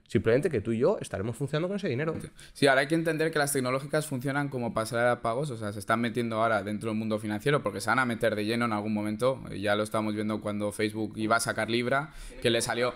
Simplemente 0.07 0.49
que 0.49 0.61
tú 0.61 0.71
y 0.71 0.77
yo 0.79 0.97
estaremos 1.01 1.35
funcionando 1.35 1.67
con 1.67 1.77
ese 1.77 1.89
dinero. 1.89 2.13
Sí, 2.53 2.67
ahora 2.67 2.81
hay 2.81 2.87
que 2.87 2.95
entender 2.95 3.31
que 3.31 3.39
las 3.39 3.51
tecnológicas 3.51 4.05
funcionan 4.05 4.49
como 4.49 4.73
pasarela 4.73 5.11
de 5.11 5.17
pagos, 5.17 5.49
o 5.49 5.57
sea, 5.57 5.73
se 5.73 5.79
están 5.79 5.99
metiendo 5.99 6.41
ahora 6.41 6.61
dentro 6.63 6.89
del 6.89 6.97
mundo 6.97 7.17
financiero 7.17 7.63
porque 7.63 7.81
se 7.81 7.89
van 7.89 7.99
a 7.99 8.05
meter 8.05 8.35
de 8.35 8.45
lleno 8.45 8.65
en 8.65 8.73
algún 8.73 8.93
momento. 8.93 9.41
Ya 9.49 9.75
lo 9.75 9.83
estamos 9.83 10.13
viendo 10.13 10.41
cuando 10.41 10.71
Facebook 10.71 11.13
iba 11.17 11.37
a 11.37 11.39
sacar 11.39 11.69
Libra, 11.69 12.13
que 12.41 12.49
le 12.49 12.61
salió... 12.61 12.93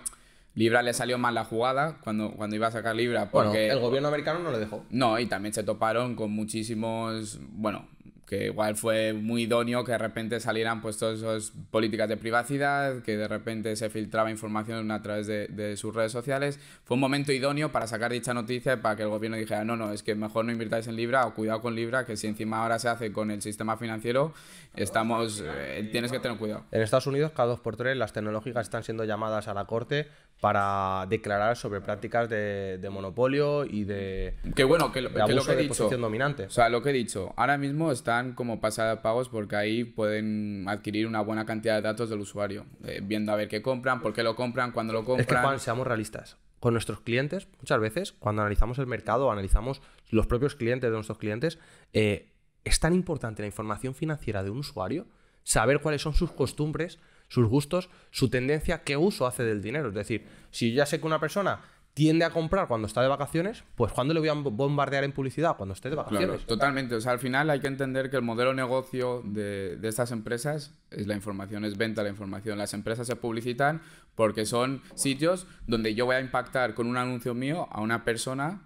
Libra 0.56 0.82
le 0.82 0.94
salió 0.94 1.18
mal 1.18 1.36
la 1.36 1.46
jugada 1.46 2.00
cuando, 2.04 2.32
cuando 2.32 2.56
iba 2.56 2.68
a 2.68 2.72
sacar 2.72 2.96
Libra 2.96 3.30
Bueno, 3.32 3.50
porque... 3.50 3.70
el 3.70 3.80
gobierno 3.80 4.08
americano 4.10 4.40
no 4.40 4.52
le 4.52 4.60
dejó. 4.60 4.84
No, 4.90 5.18
y 5.20 5.28
también 5.28 5.54
se 5.54 5.64
toparon 5.64 6.16
con 6.16 6.32
muchísimos, 6.32 7.40
bueno, 7.52 7.88
que 8.30 8.46
igual 8.46 8.76
fue 8.76 9.14
muy 9.14 9.44
idóneo 9.44 9.84
que 9.84 9.92
de 9.94 9.98
repente 9.98 10.40
salieran 10.40 10.82
pues 10.82 11.00
todas 11.00 11.18
esas 11.18 11.52
políticas 11.72 12.08
de 12.08 12.16
privacidad, 12.16 13.02
que 13.02 13.18
de 13.18 13.28
repente 13.28 13.76
se 13.76 13.90
filtraba 13.90 14.30
información 14.30 14.92
a 14.92 15.02
través 15.02 15.26
de, 15.26 15.48
de 15.48 15.76
sus 15.78 15.96
redes 15.96 16.12
sociales. 16.12 16.60
Fue 16.84 16.94
un 16.94 17.02
momento 17.02 17.32
idóneo 17.32 17.72
para 17.72 17.88
sacar 17.88 18.12
dicha 18.12 18.36
noticia 18.36 18.74
y 18.74 18.78
para 18.78 18.96
que 18.96 19.02
el 19.02 19.10
gobierno 19.10 19.36
dijera, 19.36 19.64
no, 19.66 19.76
no, 19.76 19.92
es 19.92 20.04
que 20.04 20.14
mejor 20.14 20.46
no 20.46 20.52
invirtáis 20.52 20.86
en 20.88 20.96
Libra 20.96 21.26
o 21.26 21.34
cuidado 21.34 21.60
con 21.62 21.74
Libra, 21.76 22.06
que 22.06 22.16
si 22.18 22.28
encima 22.28 22.62
ahora 22.62 22.78
se 22.78 22.88
hace 22.88 23.12
con 23.12 23.32
el 23.32 23.42
sistema 23.42 23.78
financiero, 23.78 24.32
estamos, 24.76 25.44
eh, 25.46 25.90
tienes 25.92 26.12
que 26.12 26.20
tener 26.20 26.38
cuidado. 26.38 26.66
En 26.72 26.82
Estados 26.84 27.08
Unidos, 27.08 27.32
cada 27.36 27.50
dos 27.50 27.60
por 27.60 27.76
tres, 27.78 27.98
las 27.98 28.14
tecnológicas 28.14 28.68
están 28.68 28.84
siendo 28.84 29.04
llamadas 29.06 29.48
a 29.48 29.54
la 29.56 29.66
corte 29.66 30.08
para 30.40 31.06
declarar 31.10 31.58
sobre 31.58 31.82
prácticas 31.82 32.30
de, 32.30 32.78
de 32.78 32.90
monopolio 32.90 33.66
y 33.66 33.84
de, 33.84 34.36
Que 34.56 34.64
bueno, 34.64 34.92
que, 34.92 35.02
lo- 35.02 35.10
que 35.14 35.34
lo 35.34 35.44
que 35.44 35.52
he 35.52 35.56
dicho, 35.58 35.90
dominante. 35.90 36.44
O 36.46 36.50
sea, 36.50 36.70
lo 36.70 36.82
que 36.82 36.92
he 36.92 36.94
dicho, 36.94 37.34
ahora 37.36 37.58
mismo 37.58 37.92
como 38.36 38.60
pasada 38.60 38.96
de 38.96 39.02
pagos 39.02 39.30
porque 39.30 39.56
ahí 39.56 39.84
pueden 39.84 40.66
adquirir 40.68 41.08
una 41.08 41.22
buena 41.22 41.46
cantidad 41.46 41.76
de 41.76 41.82
datos 41.82 42.10
del 42.10 42.20
usuario, 42.20 42.66
eh, 42.84 43.02
viendo 43.04 43.32
a 43.32 43.36
ver 43.36 43.48
qué 43.48 43.62
compran, 43.62 44.02
por 44.02 44.14
qué 44.14 44.24
lo 44.24 44.36
compran, 44.36 44.72
cuándo 44.72 44.94
lo 44.94 45.06
compran. 45.06 45.22
Es 45.22 45.28
que, 45.28 45.36
Juan, 45.36 45.60
seamos 45.60 45.88
realistas. 45.88 46.38
Con 46.60 46.74
nuestros 46.74 47.02
clientes, 47.02 47.48
muchas 47.60 47.80
veces, 47.80 48.12
cuando 48.12 48.42
analizamos 48.42 48.80
el 48.80 48.88
mercado 48.88 49.32
analizamos 49.32 49.82
los 50.10 50.28
propios 50.28 50.56
clientes 50.56 50.90
de 50.90 50.94
nuestros 50.94 51.18
clientes, 51.18 51.58
eh, 51.94 52.34
es 52.66 52.80
tan 52.80 52.94
importante 52.94 53.42
la 53.42 53.48
información 53.48 53.96
financiera 53.96 54.44
de 54.44 54.50
un 54.50 54.60
usuario, 54.60 55.08
saber 55.44 55.80
cuáles 55.82 56.02
son 56.02 56.14
sus 56.14 56.32
costumbres, 56.32 57.00
sus 57.30 57.48
gustos, 57.48 57.90
su 58.12 58.30
tendencia, 58.30 58.84
qué 58.84 58.98
uso 58.98 59.26
hace 59.26 59.44
del 59.44 59.62
dinero. 59.62 59.90
Es 59.90 59.96
decir, 59.96 60.26
si 60.52 60.72
yo 60.72 60.78
ya 60.78 60.86
sé 60.86 61.00
que 61.00 61.08
una 61.08 61.20
persona 61.20 61.62
tiende 62.00 62.24
a 62.24 62.30
comprar 62.30 62.70
cuando 62.70 62.88
está 62.88 63.02
de 63.02 63.10
vacaciones, 63.10 63.66
pues 63.76 63.92
¿cuándo 63.92 64.14
le 64.14 64.22
voy 64.22 64.30
a 64.30 64.34
bombardear 64.34 65.04
en 65.04 65.12
publicidad? 65.12 65.58
Cuando 65.58 65.74
esté 65.74 65.90
de 65.90 65.96
Claro, 65.98 66.10
vacaciones. 66.10 66.46
totalmente. 66.46 66.96
O 66.96 67.02
sea, 67.02 67.12
al 67.12 67.20
final 67.20 67.50
hay 67.50 67.60
que 67.60 67.68
entender 67.68 68.10
que 68.10 68.16
el 68.16 68.22
modelo 68.22 68.54
negocio 68.54 69.22
de, 69.26 69.76
de 69.76 69.88
estas 69.90 70.12
empresas 70.14 70.74
es 70.92 71.08
la 71.08 71.16
información, 71.16 71.66
es 71.66 71.76
venta 71.78 72.02
la 72.02 72.08
información. 72.08 72.58
Las 72.58 72.74
empresas 72.74 73.06
se 73.06 73.18
publicitan 73.18 73.82
porque 74.16 74.46
son 74.46 74.82
sitios 74.96 75.46
donde 75.68 75.94
yo 75.94 76.06
voy 76.06 76.16
a 76.16 76.22
impactar 76.22 76.74
con 76.74 76.88
un 76.88 76.96
anuncio 76.96 77.34
mío 77.34 77.68
a 77.70 77.82
una 77.82 78.06
persona 78.06 78.62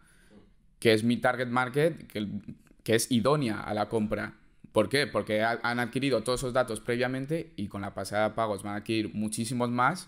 que 0.78 0.94
es 0.94 1.04
mi 1.04 1.18
target 1.18 1.48
market, 1.48 2.06
que, 2.06 2.28
que 2.84 2.94
es 2.94 3.12
idónea 3.12 3.62
a 3.62 3.74
la 3.74 3.90
compra. 3.90 4.34
¿Por 4.72 4.90
qué? 4.90 5.08
Porque 5.08 5.42
ha- 5.42 5.60
han 5.63 5.80
adquirido 5.80 6.22
todos 6.22 6.42
esos 6.42 6.54
datos 6.54 6.82
previamente 6.82 7.52
y 7.56 7.68
con 7.68 7.82
la 7.82 7.96
pasada 7.96 8.30
de 8.30 8.36
pagos 8.36 8.62
van 8.62 8.74
a 8.74 8.78
adquirir 8.78 9.12
muchísimos 9.16 9.70
más 9.72 10.08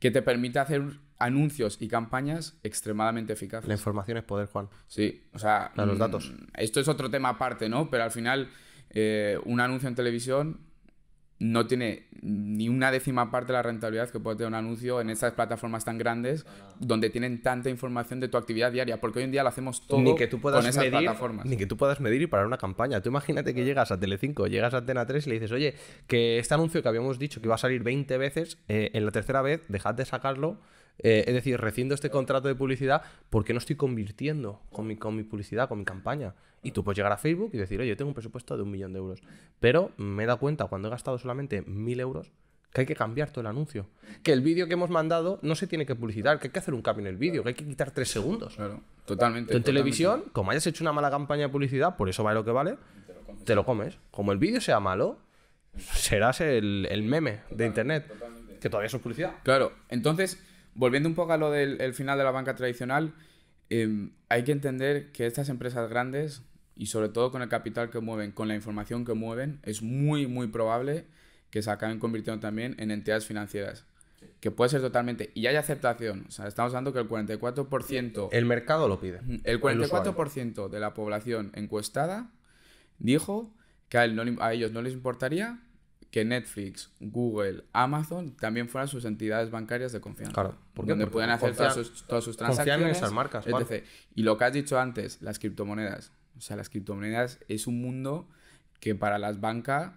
que 0.00 0.10
te 0.10 0.22
permite 0.22 0.58
hacer 0.58 0.82
anuncios 1.18 1.76
y 1.80 1.86
campañas 1.86 2.58
extremadamente 2.62 3.34
eficaces. 3.34 3.68
La 3.68 3.74
información 3.74 4.16
es 4.16 4.24
poder, 4.24 4.48
Juan. 4.48 4.68
Sí, 4.88 5.22
o 5.32 5.38
sea, 5.38 5.70
Claro, 5.74 5.90
los 5.90 5.98
mm, 5.98 6.00
datos. 6.00 6.32
Esto 6.54 6.80
es 6.80 6.88
otro 6.88 7.10
tema 7.10 7.28
aparte, 7.28 7.68
¿no? 7.68 7.90
Pero 7.90 8.04
al 8.04 8.10
final, 8.10 8.48
eh, 8.88 9.38
un 9.44 9.60
anuncio 9.60 9.88
en 9.88 9.94
televisión 9.94 10.60
no 11.40 11.66
tiene 11.66 12.04
ni 12.20 12.68
una 12.68 12.90
décima 12.92 13.30
parte 13.30 13.48
de 13.48 13.54
la 13.54 13.62
rentabilidad 13.62 14.10
que 14.10 14.20
puede 14.20 14.36
tener 14.36 14.48
un 14.48 14.54
anuncio 14.54 15.00
en 15.00 15.08
estas 15.08 15.32
plataformas 15.32 15.86
tan 15.86 15.96
grandes 15.96 16.44
donde 16.78 17.08
tienen 17.08 17.40
tanta 17.40 17.70
información 17.70 18.20
de 18.20 18.28
tu 18.28 18.36
actividad 18.36 18.70
diaria, 18.70 19.00
porque 19.00 19.20
hoy 19.20 19.24
en 19.24 19.32
día 19.32 19.42
lo 19.42 19.48
hacemos 19.48 19.86
todo 19.86 20.00
ni 20.00 20.14
que 20.14 20.26
tú 20.26 20.38
puedas 20.38 20.60
con 20.60 20.68
esas 20.68 20.84
medir, 20.84 20.98
plataformas. 20.98 21.46
ni 21.46 21.56
que 21.56 21.66
tú 21.66 21.78
puedas 21.78 21.98
medir 21.98 22.20
y 22.20 22.26
parar 22.26 22.46
una 22.46 22.58
campaña. 22.58 23.00
Tú 23.00 23.08
imagínate 23.08 23.54
que 23.54 23.64
llegas 23.64 23.90
a 23.90 23.98
Telecinco, 23.98 24.46
llegas 24.48 24.74
a 24.74 24.78
Antena 24.78 25.06
3 25.06 25.26
y 25.26 25.30
le 25.30 25.34
dices, 25.36 25.50
oye, 25.52 25.74
que 26.06 26.38
este 26.38 26.52
anuncio 26.52 26.82
que 26.82 26.88
habíamos 26.88 27.18
dicho 27.18 27.40
que 27.40 27.48
iba 27.48 27.54
a 27.54 27.58
salir 27.58 27.82
20 27.82 28.18
veces, 28.18 28.58
eh, 28.68 28.90
en 28.92 29.06
la 29.06 29.10
tercera 29.10 29.40
vez 29.40 29.62
dejad 29.68 29.94
de 29.94 30.04
sacarlo. 30.04 30.58
Eh, 31.02 31.24
es 31.26 31.34
decir, 31.34 31.60
reciendo 31.60 31.94
este 31.94 32.10
contrato 32.10 32.48
de 32.48 32.54
publicidad, 32.54 33.02
¿por 33.28 33.44
qué 33.44 33.52
no 33.52 33.58
estoy 33.58 33.76
convirtiendo 33.76 34.60
con 34.70 34.86
mi, 34.86 34.96
con 34.96 35.16
mi 35.16 35.22
publicidad, 35.22 35.68
con 35.68 35.78
mi 35.78 35.84
campaña? 35.84 36.34
Y 36.62 36.72
tú 36.72 36.84
puedes 36.84 36.96
llegar 36.96 37.12
a 37.12 37.16
Facebook 37.16 37.50
y 37.54 37.58
decir, 37.58 37.80
oye, 37.80 37.88
yo 37.88 37.96
tengo 37.96 38.08
un 38.10 38.14
presupuesto 38.14 38.56
de 38.56 38.62
un 38.62 38.70
millón 38.70 38.92
de 38.92 38.98
euros. 38.98 39.20
Pero 39.60 39.92
me 39.96 40.24
he 40.24 40.26
dado 40.26 40.38
cuenta 40.38 40.66
cuando 40.66 40.88
he 40.88 40.90
gastado 40.90 41.18
solamente 41.18 41.62
mil 41.62 42.00
euros 42.00 42.32
que 42.72 42.82
hay 42.82 42.86
que 42.86 42.94
cambiar 42.94 43.30
todo 43.30 43.40
el 43.40 43.46
anuncio. 43.48 43.86
Que 44.22 44.32
el 44.32 44.42
vídeo 44.42 44.66
que 44.68 44.74
hemos 44.74 44.90
mandado 44.90 45.38
no 45.42 45.54
se 45.56 45.66
tiene 45.66 45.86
que 45.86 45.96
publicitar, 45.96 46.38
que 46.38 46.48
hay 46.48 46.52
que 46.52 46.58
hacer 46.58 46.74
un 46.74 46.82
cambio 46.82 47.02
en 47.02 47.08
el 47.08 47.16
vídeo, 47.16 47.42
que 47.42 47.48
hay 47.48 47.54
que 47.54 47.66
quitar 47.66 47.90
tres 47.90 48.10
segundos. 48.10 48.54
Claro, 48.54 48.82
totalmente. 49.06 49.50
Tú 49.50 49.56
en 49.56 49.62
totalmente. 49.62 49.64
televisión, 49.64 50.24
como 50.32 50.50
hayas 50.52 50.66
hecho 50.66 50.84
una 50.84 50.92
mala 50.92 51.10
campaña 51.10 51.42
de 51.42 51.48
publicidad, 51.48 51.96
por 51.96 52.08
eso 52.08 52.22
vale 52.22 52.36
lo 52.36 52.44
que 52.44 52.52
vale, 52.52 52.76
te 53.44 53.54
lo 53.54 53.64
comes. 53.64 53.98
Como 54.12 54.30
el 54.30 54.38
vídeo 54.38 54.60
sea 54.60 54.78
malo, 54.78 55.18
serás 55.76 56.40
el, 56.42 56.86
el 56.90 57.02
meme 57.02 57.40
de 57.50 57.66
internet. 57.66 58.12
Que 58.60 58.68
todavía 58.68 58.86
eso 58.86 58.98
es 58.98 59.02
publicidad. 59.02 59.32
Claro, 59.42 59.72
entonces, 59.88 60.38
volviendo 60.74 61.08
un 61.08 61.14
poco 61.14 61.32
a 61.32 61.36
lo 61.36 61.50
del 61.50 61.80
el 61.80 61.94
final 61.94 62.18
de 62.18 62.24
la 62.24 62.30
banca 62.30 62.54
tradicional, 62.54 63.14
eh, 63.70 64.10
hay 64.28 64.44
que 64.44 64.52
entender 64.52 65.12
que 65.12 65.26
estas 65.26 65.48
empresas 65.48 65.88
grandes, 65.90 66.42
y 66.76 66.86
sobre 66.86 67.08
todo 67.08 67.30
con 67.30 67.42
el 67.42 67.48
capital 67.48 67.90
que 67.90 68.00
mueven, 68.00 68.32
con 68.32 68.48
la 68.48 68.54
información 68.54 69.04
que 69.04 69.14
mueven, 69.14 69.60
es 69.62 69.82
muy, 69.82 70.26
muy 70.26 70.48
probable 70.48 71.04
que 71.50 71.62
se 71.62 71.70
acaben 71.70 71.98
convirtiendo 71.98 72.40
también 72.40 72.74
en 72.78 72.90
entidades 72.90 73.26
financieras. 73.26 73.84
Que 74.40 74.50
puede 74.50 74.68
ser 74.70 74.80
totalmente. 74.80 75.30
Y 75.34 75.46
hay 75.46 75.56
aceptación. 75.56 76.24
O 76.28 76.30
sea, 76.30 76.46
estamos 76.46 76.72
hablando 76.72 76.92
que 76.92 76.98
el 77.00 77.08
44%. 77.08 78.28
El 78.32 78.44
mercado 78.46 78.86
lo 78.88 79.00
pide. 79.00 79.20
El 79.44 79.56
usuario. 79.56 80.14
44% 80.14 80.68
de 80.68 80.80
la 80.80 80.94
población 80.94 81.50
encuestada 81.54 82.30
dijo 82.98 83.52
que 83.88 83.98
a, 83.98 84.04
él 84.04 84.14
no 84.14 84.24
le- 84.24 84.36
a 84.40 84.52
ellos 84.52 84.72
no 84.72 84.82
les 84.82 84.92
importaría 84.92 85.58
que 86.10 86.24
Netflix, 86.24 86.90
Google, 86.98 87.64
Amazon 87.72 88.34
también 88.36 88.68
fueran 88.68 88.88
sus 88.88 89.04
entidades 89.04 89.50
bancarias 89.50 89.92
de 89.92 90.00
confianza. 90.00 90.34
Claro. 90.34 90.56
¿Por 90.74 90.84
qué? 90.84 90.90
Donde 90.90 91.04
Porque 91.06 91.12
pueden 91.14 91.30
hacer 91.30 91.54
todas 91.54 91.74
sus, 91.74 92.04
todas 92.06 92.24
sus 92.24 92.36
confían 92.36 92.50
en 92.52 92.56
transacciones. 92.64 92.96
esas 92.96 93.12
marcas, 93.12 93.46
etc. 93.46 93.84
Y 94.16 94.22
lo 94.24 94.36
que 94.36 94.44
has 94.44 94.52
dicho 94.52 94.78
antes, 94.80 95.22
las 95.22 95.38
criptomonedas. 95.38 96.10
O 96.36 96.40
sea, 96.40 96.56
las 96.56 96.68
criptomonedas 96.68 97.38
es 97.48 97.66
un 97.66 97.80
mundo 97.80 98.28
que 98.80 98.94
para 98.94 99.18
las 99.18 99.40
bancas 99.40 99.92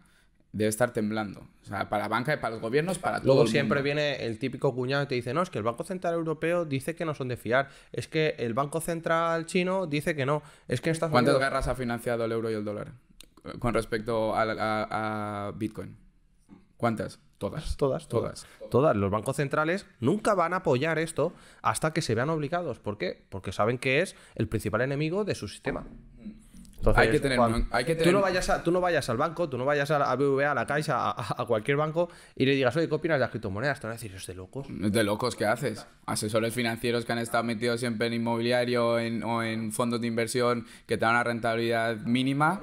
debe 0.52 0.70
estar 0.70 0.94
temblando. 0.94 1.48
O 1.64 1.66
sea, 1.66 1.90
para 1.90 2.04
la 2.04 2.10
banca 2.10 2.32
y 2.34 2.38
para 2.38 2.52
los 2.52 2.62
gobiernos, 2.62 3.00
para 3.00 3.18
todo 3.18 3.28
Luego 3.28 3.42
el 3.44 3.48
siempre 3.48 3.78
mundo. 3.80 3.86
viene 3.86 4.24
el 4.26 4.38
típico 4.38 4.76
cuñado 4.76 5.04
y 5.04 5.08
te 5.08 5.16
dice, 5.16 5.34
no, 5.34 5.42
es 5.42 5.50
que 5.50 5.58
el 5.58 5.64
Banco 5.64 5.84
Central 5.84 6.14
Europeo 6.14 6.66
dice 6.66 6.94
que 6.94 7.06
no 7.06 7.16
son 7.16 7.28
de 7.30 7.38
fiar. 7.38 7.70
Es 7.92 8.08
que 8.08 8.36
el 8.38 8.54
Banco 8.54 8.82
Central 8.82 9.48
chino 9.48 9.88
dice 9.88 10.16
que 10.16 10.28
no. 10.28 10.44
Es 10.68 10.80
que 10.80 10.90
en 10.90 10.92
Estados 10.92 11.12
¿Cuántas 11.12 11.34
Unidos... 11.34 11.50
guerras 11.50 11.68
ha 11.70 11.76
financiado 11.76 12.26
el 12.26 12.32
euro 12.34 12.52
y 12.52 12.54
el 12.54 12.64
dólar 12.64 12.92
con 13.60 13.74
respecto 13.74 14.36
a, 14.36 14.44
a- 14.44 15.48
a 15.48 15.52
Bitcoin? 15.54 15.98
¿Cuántas? 16.84 17.18
Todas. 17.38 17.78
Todas, 17.78 18.10
todas. 18.10 18.46
Todas. 18.70 18.94
Los 18.98 19.10
bancos 19.10 19.38
centrales 19.38 19.86
nunca 20.02 20.34
van 20.34 20.52
a 20.52 20.58
apoyar 20.58 21.00
esto 21.00 21.32
hasta 21.62 21.94
que 21.94 22.02
se 22.02 22.14
vean 22.14 22.30
obligados. 22.30 22.80
¿Por 22.80 22.98
qué? 22.98 23.26
Porque 23.30 23.54
saben 23.54 23.78
que 23.78 24.02
es 24.02 24.18
el 24.36 24.50
principal 24.50 24.82
enemigo 24.82 25.24
de 25.24 25.34
su 25.34 25.48
sistema. 25.48 25.86
Entonces, 26.84 27.02
Hay 27.02 27.12
que 27.12 27.20
tener- 27.22 27.38
Juan, 27.38 27.68
hay 27.72 27.86
que 27.86 27.96
Tú, 27.96 28.12
no 28.12 28.20
vayas 28.20 28.50
a- 28.50 28.62
tú 28.62 28.70
no 28.70 28.82
vayas 28.82 29.10
al 29.10 29.16
banco, 29.16 29.48
tú 29.48 29.58
no 29.58 29.64
vayas 29.64 29.90
a, 29.90 30.00
la- 30.00 30.12
a 30.12 30.16
BVA, 30.18 30.52
a 30.52 30.54
la 30.54 30.66
Caixa, 30.66 31.12
a, 31.12 31.46
cualquier 31.46 31.78
banco 31.78 32.10
y 32.36 32.46
le 32.46 32.56
digas, 32.56 32.76
oye, 32.76 32.90
¿qué 32.90 32.96
opinas 32.96 33.16
de 33.16 33.22
las 33.22 33.30
criptomonedas? 33.30 33.80
Te 33.80 33.88
van 33.88 33.94
a 33.94 33.96
decir, 33.96 34.14
es 34.14 34.28
de 34.28 34.36
locos. 34.36 34.68
Es 34.70 34.92
de 34.92 35.04
locos 35.06 35.38
que 35.38 35.46
haces. 35.46 35.88
Asesores 36.06 36.54
financieros 36.54 37.06
que 37.06 37.14
han 37.14 37.20
estado 37.20 37.46
metidos 37.46 37.80
siempre 37.80 38.08
en 38.08 38.14
inmobiliario 38.16 39.00
en- 39.00 39.24
o 39.24 39.42
en 39.44 39.72
fondos 39.72 40.02
de 40.02 40.08
inversión 40.08 40.66
que 40.86 40.98
te 40.98 41.06
dan 41.06 41.12
una 41.16 41.24
rentabilidad 41.24 41.96
mínima, 42.00 42.60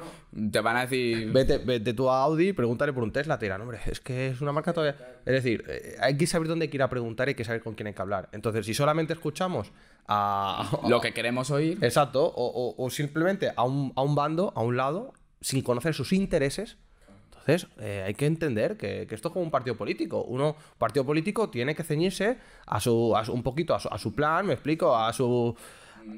te 0.52 0.60
van 0.60 0.76
a 0.76 0.80
decir... 0.82 1.32
Vete, 1.32 1.56
vete 1.58 1.94
tú 1.94 2.10
a 2.10 2.22
Audi, 2.22 2.52
pregúntale 2.52 2.92
por 2.92 3.02
un 3.02 3.12
Tesla, 3.12 3.38
te 3.38 3.46
dirán, 3.46 3.62
hombre, 3.62 3.78
es 3.86 4.00
que 4.00 4.28
es 4.28 4.40
una 4.42 4.52
marca 4.52 4.74
todavía. 4.74 4.96
Es 5.24 5.32
decir, 5.32 5.64
eh, 5.66 5.96
hay 6.00 6.18
que 6.18 6.26
saber 6.26 6.46
dónde 6.46 6.64
hay 6.64 6.68
que 6.68 6.76
ir 6.76 6.82
a 6.82 6.90
preguntar 6.90 7.28
y 7.28 7.30
hay 7.30 7.34
que 7.34 7.44
saber 7.44 7.62
con 7.62 7.74
quién 7.74 7.86
hay 7.86 7.94
que 7.94 8.02
hablar. 8.02 8.28
Entonces, 8.32 8.66
si 8.66 8.74
solamente 8.74 9.14
escuchamos 9.14 9.72
a, 10.08 10.70
Lo 10.88 11.00
que 11.00 11.12
queremos 11.12 11.50
oír. 11.50 11.78
Exacto, 11.82 12.24
o, 12.24 12.32
o- 12.76 12.84
o 12.84 12.90
simplemente 12.90 13.52
a 13.56 13.64
un, 13.64 13.92
a 13.96 14.02
un 14.02 14.14
bando, 14.14 14.52
a 14.56 14.62
un 14.62 14.76
lado, 14.76 15.12
sin 15.40 15.62
conocer 15.62 15.94
sus 15.94 16.12
intereses. 16.12 16.76
Entonces, 17.30 17.68
eh, 17.78 18.04
hay 18.06 18.14
que 18.14 18.26
entender 18.26 18.76
que, 18.76 19.06
que 19.06 19.14
esto 19.14 19.28
es 19.28 19.32
como 19.32 19.44
un 19.44 19.50
partido 19.50 19.76
político. 19.76 20.22
Uno, 20.24 20.56
partido 20.78 21.06
político, 21.06 21.48
tiene 21.48 21.74
que 21.74 21.82
ceñirse 21.82 22.38
a 22.66 22.80
su, 22.80 23.16
a 23.16 23.24
su- 23.24 23.32
un 23.32 23.42
poquito 23.42 23.74
a 23.74 23.80
su, 23.80 23.88
a 23.88 23.98
su 23.98 24.14
plan, 24.14 24.46
me 24.46 24.52
explico, 24.54 24.94
a 24.96 25.12
su 25.12 25.56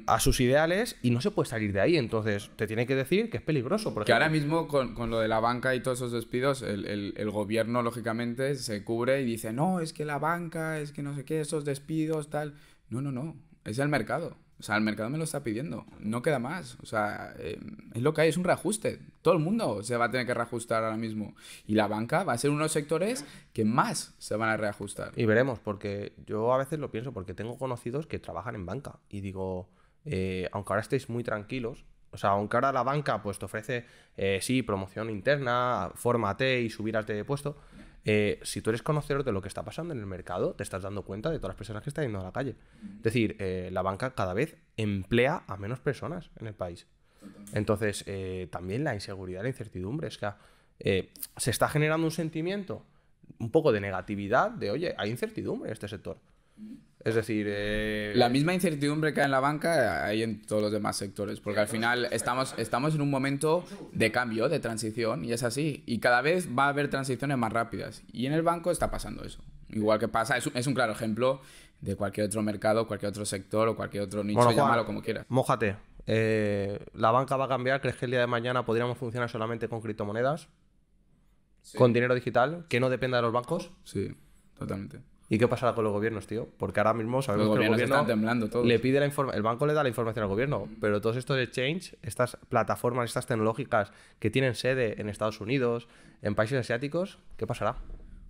a 0.07 0.21
sus 0.21 0.39
ideales 0.41 0.97
y 1.03 1.11
no 1.11 1.21
se 1.21 1.33
puede 1.33 1.49
salir 1.51 1.73
de 1.73 1.81
ahí. 1.81 1.97
Entonces, 1.97 2.51
te 2.57 2.69
tiene 2.69 2.87
que 2.87 2.95
decir 2.95 3.31
que 3.31 3.37
es 3.39 3.43
peligroso. 3.43 3.93
Por 3.93 4.05
Que 4.05 4.12
ahora 4.12 4.29
mismo 4.29 4.69
con, 4.69 4.95
con 4.95 5.11
lo 5.11 5.19
de 5.19 5.27
la 5.27 5.41
banca 5.41 5.75
y 5.75 5.81
todos 5.83 5.99
esos 5.99 6.12
despidos, 6.12 6.62
el, 6.62 6.87
el- 6.87 7.15
el 7.17 7.31
gobierno 7.31 7.83
lógicamente 7.83 8.55
se 8.55 8.85
cubre 8.85 9.21
y 9.23 9.25
dice, 9.25 9.53
no, 9.53 9.81
es 9.81 9.93
que 9.93 10.05
la 10.05 10.19
banca, 10.21 10.79
es 10.79 10.93
que 10.93 11.03
no 11.03 11.15
sé 11.17 11.25
qué, 11.25 11.41
esos 11.41 11.65
despidos, 11.65 12.31
tal. 12.31 12.55
No, 12.91 13.01
no, 13.03 13.11
no, 13.11 13.35
es 13.64 13.78
el 13.78 13.88
mercado. 13.88 14.37
O 14.59 14.64
sea, 14.64 14.76
el 14.76 14.83
mercado 14.83 15.11
me 15.11 15.19
lo 15.19 15.25
está 15.25 15.42
pidiendo. 15.42 15.85
No 15.99 16.23
queda 16.23 16.38
más. 16.38 16.78
O 16.83 16.87
sea, 16.87 17.35
eh, 17.38 17.59
es 17.95 18.02
lo 18.02 18.14
que 18.14 18.21
hay, 18.21 18.28
es 18.28 18.37
un 18.37 18.45
reajuste. 18.45 19.00
Todo 19.21 19.35
el 19.35 19.40
mundo 19.40 19.83
se 19.83 19.97
va 19.97 20.04
a 20.04 20.11
tener 20.11 20.25
que 20.25 20.35
reajustar 20.35 20.85
ahora 20.85 20.97
mismo. 20.97 21.35
Y 21.66 21.75
la 21.75 21.88
banca 21.88 22.23
va 22.23 22.35
a 22.35 22.38
ser 22.38 22.50
uno 22.50 22.61
de 22.61 22.66
los 22.66 22.73
sectores 22.73 23.25
que 23.52 23.64
más 23.64 24.14
se 24.19 24.37
van 24.37 24.50
a 24.50 24.57
reajustar. 24.57 25.12
Y 25.16 25.25
veremos, 25.25 25.59
porque 25.59 26.12
yo 26.26 26.52
a 26.54 26.59
veces 26.59 26.78
lo 26.78 26.92
pienso, 26.92 27.12
porque 27.12 27.35
tengo 27.35 27.59
conocidos 27.59 28.07
que 28.07 28.21
trabajan 28.21 28.54
en 28.54 28.64
banca. 28.64 29.00
Y 29.09 29.21
digo, 29.21 29.69
eh, 30.04 30.49
aunque 30.52 30.73
ahora 30.73 30.83
estéis 30.83 31.09
muy 31.09 31.25
tranquilos, 31.25 31.85
o 32.12 32.16
sea, 32.16 32.31
aunque 32.31 32.57
ahora 32.57 32.73
la 32.73 32.83
banca 32.83 33.23
pues 33.23 33.38
te 33.38 33.47
ofrece, 33.47 33.87
eh, 34.16 34.38
sí, 34.42 34.62
promoción 34.62 35.11
interna, 35.11 35.90
fórmate 35.95 36.61
y 36.61 36.71
subirás 36.71 37.07
de 37.07 37.25
puesto, 37.25 37.57
eh, 38.04 38.40
si 38.42 38.62
tú 38.62 38.71
eres 38.71 38.82
conocedor 38.82 39.25
de 39.25 39.32
lo 39.32 39.42
que 39.42 39.49
está 39.49 39.64
pasando 39.64 39.94
en 39.94 40.00
el 40.00 40.06
mercado, 40.06 40.54
te 40.54 40.62
estás 40.62 40.82
dando 40.82 41.02
cuenta 41.02 41.30
de 41.30 41.38
todas 41.38 41.50
las 41.50 41.56
personas 41.56 41.82
que 41.82 41.90
están 41.90 42.04
yendo 42.04 42.21
a 42.21 42.25
la 42.25 42.32
calle. 42.32 42.56
Es 42.97 43.02
decir, 43.02 43.37
eh, 43.38 43.71
la 43.73 43.82
banca 43.82 44.14
cada 44.14 44.35
vez 44.35 44.56
emplea 44.76 45.44
a 45.47 45.56
menos 45.56 45.80
personas 45.80 46.30
en 46.40 46.47
el 46.47 46.54
país. 46.54 46.87
Entonces, 47.52 48.02
eh, 48.06 48.49
también 48.50 48.82
la 48.82 48.94
inseguridad, 48.94 49.42
la 49.42 49.49
incertidumbre, 49.49 50.09
es 50.09 50.18
que 50.18 50.32
se 51.37 51.50
está 51.50 51.68
generando 51.68 52.04
un 52.04 52.11
sentimiento 52.11 52.85
un 53.38 53.50
poco 53.50 53.71
de 53.71 53.80
negatividad 53.80 54.50
de, 54.50 54.73
oye, 54.73 54.94
hay 54.99 55.11
incertidumbre 55.11 55.68
en 55.68 55.73
este 55.73 55.87
sector. 55.87 56.18
Es 57.04 57.16
decir, 57.16 57.47
eh, 57.49 58.12
la 58.14 58.28
misma 58.28 58.54
incertidumbre 58.54 59.12
que 59.12 59.21
hay 59.21 59.25
en 59.25 59.33
la 59.33 59.40
banca 59.40 60.04
hay 60.04 60.23
en 60.23 60.40
todos 60.42 60.62
los 60.62 60.71
demás 60.71 60.97
sectores, 60.97 61.40
porque 61.40 61.59
al 61.59 61.66
final 61.66 62.07
estamos, 62.12 62.54
estamos 62.59 62.95
en 62.95 63.00
un 63.00 63.11
momento 63.11 63.64
de 63.92 64.12
cambio, 64.12 64.49
de 64.49 64.61
transición, 64.61 65.25
y 65.25 65.33
es 65.33 65.42
así. 65.42 65.83
Y 65.85 65.99
cada 65.99 66.23
vez 66.23 66.49
va 66.57 66.66
a 66.66 66.69
haber 66.69 66.90
transiciones 66.90 67.37
más 67.38 67.52
rápidas. 67.52 68.02
Y 68.12 68.26
en 68.26 68.33
el 68.33 68.42
banco 68.42 68.71
está 68.71 68.90
pasando 68.90 69.25
eso. 69.25 69.42
Igual 69.71 69.99
que 69.99 70.07
pasa, 70.07 70.37
es 70.37 70.47
un, 70.47 70.57
es 70.57 70.66
un 70.69 70.75
claro 70.75 70.92
ejemplo 70.92 71.40
de 71.81 71.97
cualquier 71.97 72.26
otro 72.26 72.40
mercado, 72.42 72.87
cualquier 72.87 73.11
otro 73.11 73.25
sector 73.25 73.69
o 73.69 73.75
cualquier 73.75 74.04
otro 74.04 74.23
nicho, 74.23 74.37
Bueno, 74.37 74.52
llámalo 74.52 74.87
como 74.87 75.02
quieras. 75.02 75.26
Mójate. 75.28 75.76
Eh, 76.07 76.78
¿La 76.95 77.11
banca 77.11 77.37
va 77.37 77.47
a 77.47 77.49
cambiar? 77.49 77.81
¿Crees 77.81 77.97
que 77.97 78.04
el 78.04 78.12
día 78.12 78.21
de 78.21 78.26
mañana 78.28 78.64
podríamos 78.64 78.97
funcionar 78.97 79.28
solamente 79.28 79.69
con 79.69 79.81
criptomonedas? 79.81 80.49
¿Con 81.76 81.92
dinero 81.92 82.14
digital? 82.14 82.66
¿Que 82.69 82.78
no 82.78 82.90
dependa 82.90 83.19
de 83.19 83.23
los 83.23 83.33
bancos? 83.33 83.71
Sí, 83.85 84.14
totalmente. 84.57 85.00
¿Y 85.35 85.39
qué 85.39 85.49
pasará 85.49 85.75
con 85.75 85.83
los 85.85 85.95
gobiernos, 85.95 86.27
tío? 86.27 86.47
Porque 86.59 86.81
ahora 86.81 86.93
mismo 86.93 87.17
Los 87.19 87.25
sabemos 87.25 87.57
que 87.57 87.65
el 87.65 87.71
gobierno 87.71 87.95
están 87.95 88.07
temblando 88.07 88.51
todos. 88.51 88.67
le 88.67 88.79
pide 88.79 89.01
la 89.01 89.07
informa- 89.07 89.33
el 89.35 89.41
banco 89.43 89.65
le 89.67 89.73
da 89.73 89.83
la 89.83 89.89
información 89.89 90.25
al 90.25 90.29
gobierno, 90.29 90.69
pero 90.79 91.01
todos 91.01 91.17
estos 91.17 91.39
exchange, 91.39 91.97
estas 92.03 92.37
plataformas, 92.51 93.07
estas 93.09 93.25
tecnológicas 93.27 93.93
que 94.19 94.29
tienen 94.31 94.55
sede 94.55 95.01
en 95.01 95.09
Estados 95.09 95.41
Unidos, 95.41 95.89
en 96.21 96.35
países 96.35 96.59
asiáticos, 96.61 97.19
¿qué 97.39 97.47
pasará? 97.47 97.77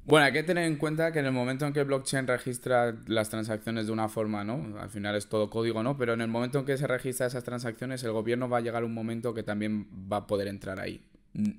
Bueno, 0.05 0.27
hay 0.27 0.33
que 0.33 0.45
tener 0.45 0.65
en 0.65 0.77
cuenta 0.77 1.11
que 1.11 1.19
en 1.19 1.27
el 1.27 1.33
momento 1.33 1.67
en 1.67 1.73
que 1.73 1.81
el 1.81 1.87
blockchain 1.87 2.29
registra 2.29 2.95
las 3.09 3.31
transacciones 3.31 3.87
de 3.87 3.93
una 3.93 4.09
forma, 4.09 4.45
¿no? 4.45 4.79
Al 4.79 4.89
final 4.91 5.17
es 5.17 5.29
todo 5.29 5.51
código, 5.51 5.83
¿no? 5.83 5.97
Pero 5.97 6.13
en 6.13 6.21
el 6.21 6.29
momento 6.29 6.61
en 6.61 6.65
que 6.65 6.77
se 6.79 6.87
registra 6.87 7.27
esas 7.27 7.43
transacciones, 7.43 8.05
el 8.05 8.13
gobierno 8.13 8.49
va 8.49 8.59
a 8.59 8.61
llegar 8.61 8.85
un 8.85 8.95
momento 8.95 9.35
que 9.35 9.43
también 9.43 9.89
va 10.13 10.19
a 10.19 10.27
poder 10.29 10.47
entrar 10.47 10.79
ahí. 10.79 11.05
No 11.35 11.53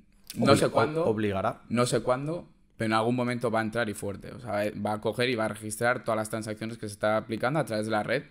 Obli- 0.53 0.55
sé 0.57 0.69
cuándo, 0.69 1.05
Obligará. 1.05 1.61
no 1.67 1.85
sé 1.85 1.99
cuándo, 1.99 2.47
pero 2.83 2.93
en 2.93 2.93
algún 2.93 3.15
momento 3.15 3.49
va 3.49 3.59
a 3.59 3.63
entrar 3.63 3.87
y 3.89 3.93
fuerte. 3.93 4.31
O 4.31 4.39
sea, 4.39 4.63
va 4.85 4.93
a 4.93 5.01
coger 5.01 5.29
y 5.29 5.35
va 5.35 5.45
a 5.45 5.47
registrar 5.49 6.03
todas 6.03 6.17
las 6.17 6.29
transacciones 6.29 6.77
que 6.77 6.87
se 6.87 6.93
está 6.93 7.17
aplicando 7.17 7.59
a 7.59 7.65
través 7.65 7.85
de 7.85 7.91
la 7.91 8.03
red. 8.03 8.23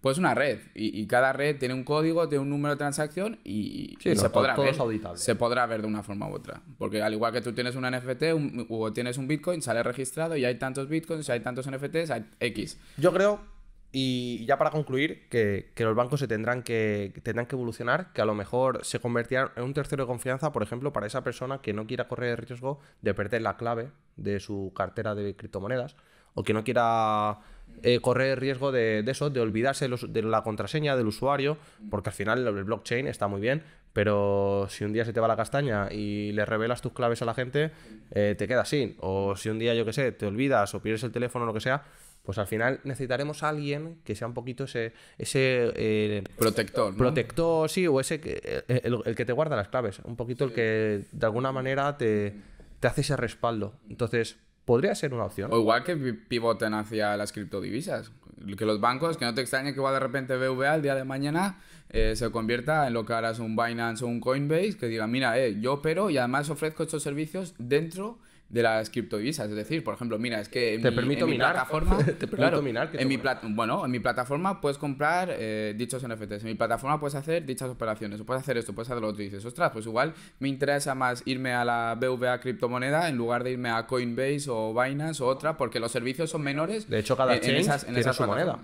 Pues 0.00 0.16
una 0.16 0.32
red. 0.32 0.60
Y, 0.76 1.00
y 1.00 1.06
cada 1.08 1.32
red 1.32 1.58
tiene 1.58 1.74
un 1.74 1.82
código, 1.82 2.28
tiene 2.28 2.42
un 2.42 2.50
número 2.50 2.74
de 2.74 2.78
transacción 2.78 3.38
y, 3.44 3.96
Sí, 4.00 4.10
y 4.10 4.14
no, 4.14 4.20
se 4.20 4.30
podrá 4.30 4.54
todo 4.54 4.64
ver. 4.64 4.74
es 4.74 4.80
auditable. 4.80 5.18
Se 5.18 5.34
podrá 5.34 5.66
ver 5.66 5.80
de 5.82 5.88
una 5.88 6.02
forma 6.04 6.28
u 6.28 6.34
otra. 6.34 6.62
Porque 6.78 7.02
al 7.02 7.12
igual 7.12 7.32
que 7.32 7.40
tú 7.40 7.52
tienes 7.52 7.74
un 7.74 7.84
NFT 7.84 8.32
un- 8.32 8.66
o 8.70 8.92
tienes 8.92 9.18
un 9.18 9.26
Bitcoin, 9.26 9.60
sale 9.60 9.82
registrado 9.82 10.36
y 10.36 10.44
hay 10.44 10.54
tantos 10.56 10.88
Bitcoins, 10.88 11.28
hay 11.30 11.40
tantos 11.40 11.66
NFTs, 11.66 12.10
hay 12.12 12.24
X. 12.38 12.78
Yo 12.96 13.12
creo, 13.12 13.40
y 13.90 14.44
ya 14.44 14.58
para 14.58 14.70
concluir, 14.70 15.28
que, 15.30 15.70
que 15.74 15.84
los 15.84 15.94
bancos 15.94 16.20
se 16.20 16.28
tendrán 16.28 16.62
que, 16.62 17.12
tendrán 17.22 17.46
que 17.46 17.56
evolucionar, 17.56 18.12
que 18.12 18.20
a 18.20 18.26
lo 18.26 18.34
mejor 18.34 18.84
se 18.84 19.00
convertirán 19.00 19.50
en 19.56 19.64
un 19.64 19.72
tercero 19.72 20.04
de 20.04 20.08
confianza, 20.08 20.52
por 20.52 20.62
ejemplo, 20.62 20.92
para 20.92 21.06
esa 21.06 21.24
persona 21.24 21.62
que 21.62 21.72
no 21.72 21.86
quiera 21.86 22.06
correr 22.06 22.30
el 22.30 22.36
riesgo 22.36 22.80
de 23.00 23.14
perder 23.14 23.42
la 23.42 23.56
clave 23.56 23.90
de 24.16 24.40
su 24.40 24.72
cartera 24.76 25.14
de 25.14 25.34
criptomonedas, 25.36 25.96
o 26.34 26.42
que 26.42 26.52
no 26.52 26.64
quiera 26.64 27.38
eh, 27.82 28.00
correr 28.00 28.32
el 28.32 28.36
riesgo 28.36 28.72
de, 28.72 29.02
de 29.02 29.10
eso, 29.10 29.30
de 29.30 29.40
olvidarse 29.40 29.88
de, 29.88 30.22
la 30.22 30.42
contraseña 30.42 30.94
del 30.94 31.06
usuario, 31.06 31.56
porque 31.90 32.10
al 32.10 32.14
final 32.14 32.46
el 32.46 32.64
blockchain 32.64 33.06
está 33.06 33.26
muy 33.26 33.40
bien, 33.40 33.62
pero 33.94 34.66
si 34.68 34.84
un 34.84 34.92
día 34.92 35.06
se 35.06 35.14
te 35.14 35.20
va 35.20 35.28
la 35.28 35.36
castaña 35.36 35.90
y 35.90 36.32
le 36.32 36.44
revelas 36.44 36.82
tus 36.82 36.92
claves 36.92 37.22
a 37.22 37.24
la 37.24 37.34
gente, 37.34 37.70
eh, 38.10 38.34
te 38.36 38.46
quedas 38.46 38.68
sin. 38.68 38.96
O 39.00 39.34
si 39.34 39.48
un 39.48 39.58
día, 39.58 39.74
yo 39.74 39.84
que 39.86 39.94
sé, 39.94 40.12
te 40.12 40.26
olvidas 40.26 40.74
o 40.74 40.82
pierdes 40.82 41.02
el 41.04 41.10
teléfono 41.10 41.44
o 41.44 41.46
lo 41.46 41.54
que 41.54 41.60
sea, 41.60 41.84
pues 42.28 42.36
al 42.36 42.46
final 42.46 42.78
necesitaremos 42.84 43.42
a 43.42 43.48
alguien 43.48 44.00
que 44.04 44.14
sea 44.14 44.26
un 44.26 44.34
poquito 44.34 44.64
ese, 44.64 44.92
ese 45.16 45.72
eh, 45.74 46.22
Protector. 46.36 46.92
¿no? 46.92 46.98
protector, 46.98 47.70
sí, 47.70 47.86
o 47.86 48.00
ese 48.00 48.20
que, 48.20 48.38
eh, 48.68 48.80
el, 48.84 48.98
el 49.06 49.14
que 49.14 49.24
te 49.24 49.32
guarda 49.32 49.56
las 49.56 49.68
claves, 49.68 50.00
un 50.04 50.14
poquito 50.14 50.44
el 50.44 50.52
que 50.52 51.06
de 51.10 51.26
alguna 51.26 51.52
manera 51.52 51.96
te, 51.96 52.34
te 52.80 52.86
hace 52.86 53.00
ese 53.00 53.16
respaldo. 53.16 53.76
Entonces, 53.88 54.36
podría 54.66 54.94
ser 54.94 55.14
una 55.14 55.24
opción. 55.24 55.50
O 55.54 55.58
igual 55.58 55.84
que 55.84 55.96
pi- 55.96 56.12
pivoten 56.12 56.74
hacia 56.74 57.16
las 57.16 57.32
criptodivisas. 57.32 58.12
Que 58.58 58.66
los 58.66 58.78
bancos, 58.78 59.16
que 59.16 59.24
no 59.24 59.32
te 59.32 59.40
extrañe 59.40 59.72
que 59.72 59.78
igual 59.78 59.94
de 59.94 60.00
repente 60.00 60.36
BVA 60.36 60.74
el 60.74 60.82
día 60.82 60.94
de 60.94 61.04
mañana 61.04 61.60
eh, 61.88 62.14
se 62.14 62.30
convierta 62.30 62.86
en 62.86 62.92
lo 62.92 63.06
que 63.06 63.14
ahora 63.14 63.30
es 63.30 63.38
un 63.38 63.56
Binance 63.56 64.04
o 64.04 64.06
un 64.06 64.20
Coinbase, 64.20 64.76
que 64.76 64.86
diga, 64.88 65.06
mira, 65.06 65.38
eh, 65.38 65.58
yo 65.62 65.72
opero 65.72 66.10
y 66.10 66.18
además 66.18 66.50
ofrezco 66.50 66.82
estos 66.82 67.02
servicios 67.02 67.54
dentro 67.56 68.18
de 68.48 68.62
las 68.62 68.88
criptodivisas. 68.88 69.50
Es 69.50 69.54
decir, 69.56 69.84
por 69.84 69.94
ejemplo, 69.94 70.18
mira, 70.18 70.40
es 70.40 70.48
que 70.48 70.74
en 70.74 70.82
Te 70.82 70.90
mi, 70.90 70.96
permito 70.96 71.24
en 71.26 71.30
mi 71.32 71.36
plataforma... 71.36 71.98
Te 72.04 72.04
permito 72.14 72.36
claro, 72.36 72.62
minar, 72.62 72.90
que 72.90 72.96
te 72.96 73.02
en 73.02 73.08
mi 73.08 73.18
plat- 73.18 73.40
bueno, 73.54 73.84
en 73.84 73.90
mi 73.90 74.00
plataforma 74.00 74.60
puedes 74.60 74.78
comprar 74.78 75.28
eh, 75.32 75.74
dichos 75.76 76.02
NFTs. 76.06 76.40
En 76.42 76.46
mi 76.46 76.54
plataforma 76.54 76.98
puedes 76.98 77.14
hacer 77.14 77.44
dichas 77.44 77.68
operaciones. 77.68 78.20
O 78.20 78.24
puedes 78.24 78.42
hacer 78.42 78.56
esto, 78.56 78.74
puedes 78.74 78.90
hacer 78.90 79.02
lo 79.02 79.08
otro. 79.08 79.22
Y 79.22 79.26
dices, 79.26 79.44
ostras, 79.44 79.70
pues 79.72 79.84
igual 79.86 80.14
me 80.38 80.48
interesa 80.48 80.94
más 80.94 81.22
irme 81.26 81.52
a 81.52 81.64
la 81.64 81.96
BVA 82.00 82.40
criptomoneda 82.40 83.08
en 83.10 83.16
lugar 83.16 83.44
de 83.44 83.52
irme 83.52 83.68
a 83.70 83.86
Coinbase 83.86 84.46
o 84.48 84.72
Binance 84.72 85.22
o 85.22 85.26
otra, 85.26 85.56
porque 85.58 85.78
los 85.78 85.92
servicios 85.92 86.30
son 86.30 86.42
menores. 86.42 86.88
De 86.88 86.98
hecho, 87.00 87.16
cada 87.16 87.34
en- 87.36 87.44
en 87.44 87.50
exchange 87.56 87.60
esas- 87.66 87.82
en 87.82 87.86
tiene 87.88 88.00
esas 88.00 88.16
su 88.16 88.24
moneda. 88.26 88.58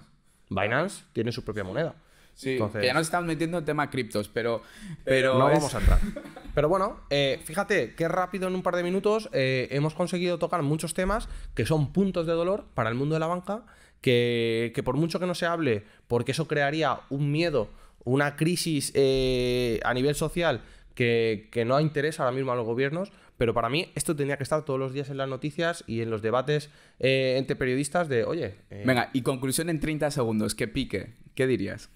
Binance 0.48 1.04
tiene 1.12 1.30
su 1.32 1.44
propia 1.44 1.64
moneda. 1.64 1.94
Sí, 2.34 2.52
Entonces- 2.52 2.80
que 2.80 2.86
ya 2.88 2.94
nos 2.94 3.02
estamos 3.06 3.26
metiendo 3.26 3.58
en 3.58 3.64
tema 3.64 3.88
criptos, 3.90 4.28
pero. 4.28 4.62
pero 5.04 5.38
no 5.38 5.48
es- 5.50 5.58
vamos 5.58 5.74
a 5.74 5.78
entrar. 5.78 5.98
Pero 6.54 6.68
bueno, 6.68 7.00
eh, 7.10 7.40
fíjate 7.44 7.96
qué 7.96 8.06
rápido 8.06 8.46
en 8.46 8.54
un 8.54 8.62
par 8.62 8.76
de 8.76 8.84
minutos 8.84 9.28
eh, 9.32 9.66
hemos 9.72 9.92
conseguido 9.92 10.38
tocar 10.38 10.62
muchos 10.62 10.94
temas 10.94 11.28
que 11.56 11.66
son 11.66 11.92
puntos 11.92 12.28
de 12.28 12.32
dolor 12.32 12.64
para 12.74 12.88
el 12.90 12.94
mundo 12.94 13.14
de 13.16 13.18
la 13.18 13.26
banca, 13.26 13.64
que, 14.00 14.70
que 14.72 14.82
por 14.84 14.96
mucho 14.96 15.18
que 15.18 15.26
no 15.26 15.34
se 15.34 15.46
hable, 15.46 15.82
porque 16.06 16.30
eso 16.30 16.46
crearía 16.46 17.00
un 17.10 17.32
miedo, 17.32 17.70
una 18.04 18.36
crisis 18.36 18.92
eh, 18.94 19.80
a 19.82 19.92
nivel 19.94 20.14
social 20.14 20.60
que, 20.94 21.48
que 21.50 21.64
no 21.64 21.80
interesa 21.80 22.22
ahora 22.22 22.36
mismo 22.36 22.52
a 22.52 22.54
los 22.54 22.64
gobiernos, 22.66 23.10
pero 23.36 23.52
para 23.52 23.68
mí 23.68 23.90
esto 23.96 24.14
tendría 24.14 24.36
que 24.36 24.44
estar 24.44 24.64
todos 24.64 24.78
los 24.78 24.92
días 24.92 25.08
en 25.10 25.16
las 25.16 25.28
noticias 25.28 25.82
y 25.88 26.02
en 26.02 26.10
los 26.10 26.22
debates 26.22 26.70
eh, 27.00 27.34
entre 27.36 27.56
periodistas 27.56 28.08
de, 28.08 28.22
oye, 28.22 28.54
eh, 28.70 28.84
Venga, 28.86 29.10
y 29.12 29.22
conclusión 29.22 29.70
en 29.70 29.80
30 29.80 30.08
segundos. 30.12 30.54
Que 30.54 30.68
pique. 30.68 31.14
¿Qué 31.34 31.48
dirías? 31.48 31.90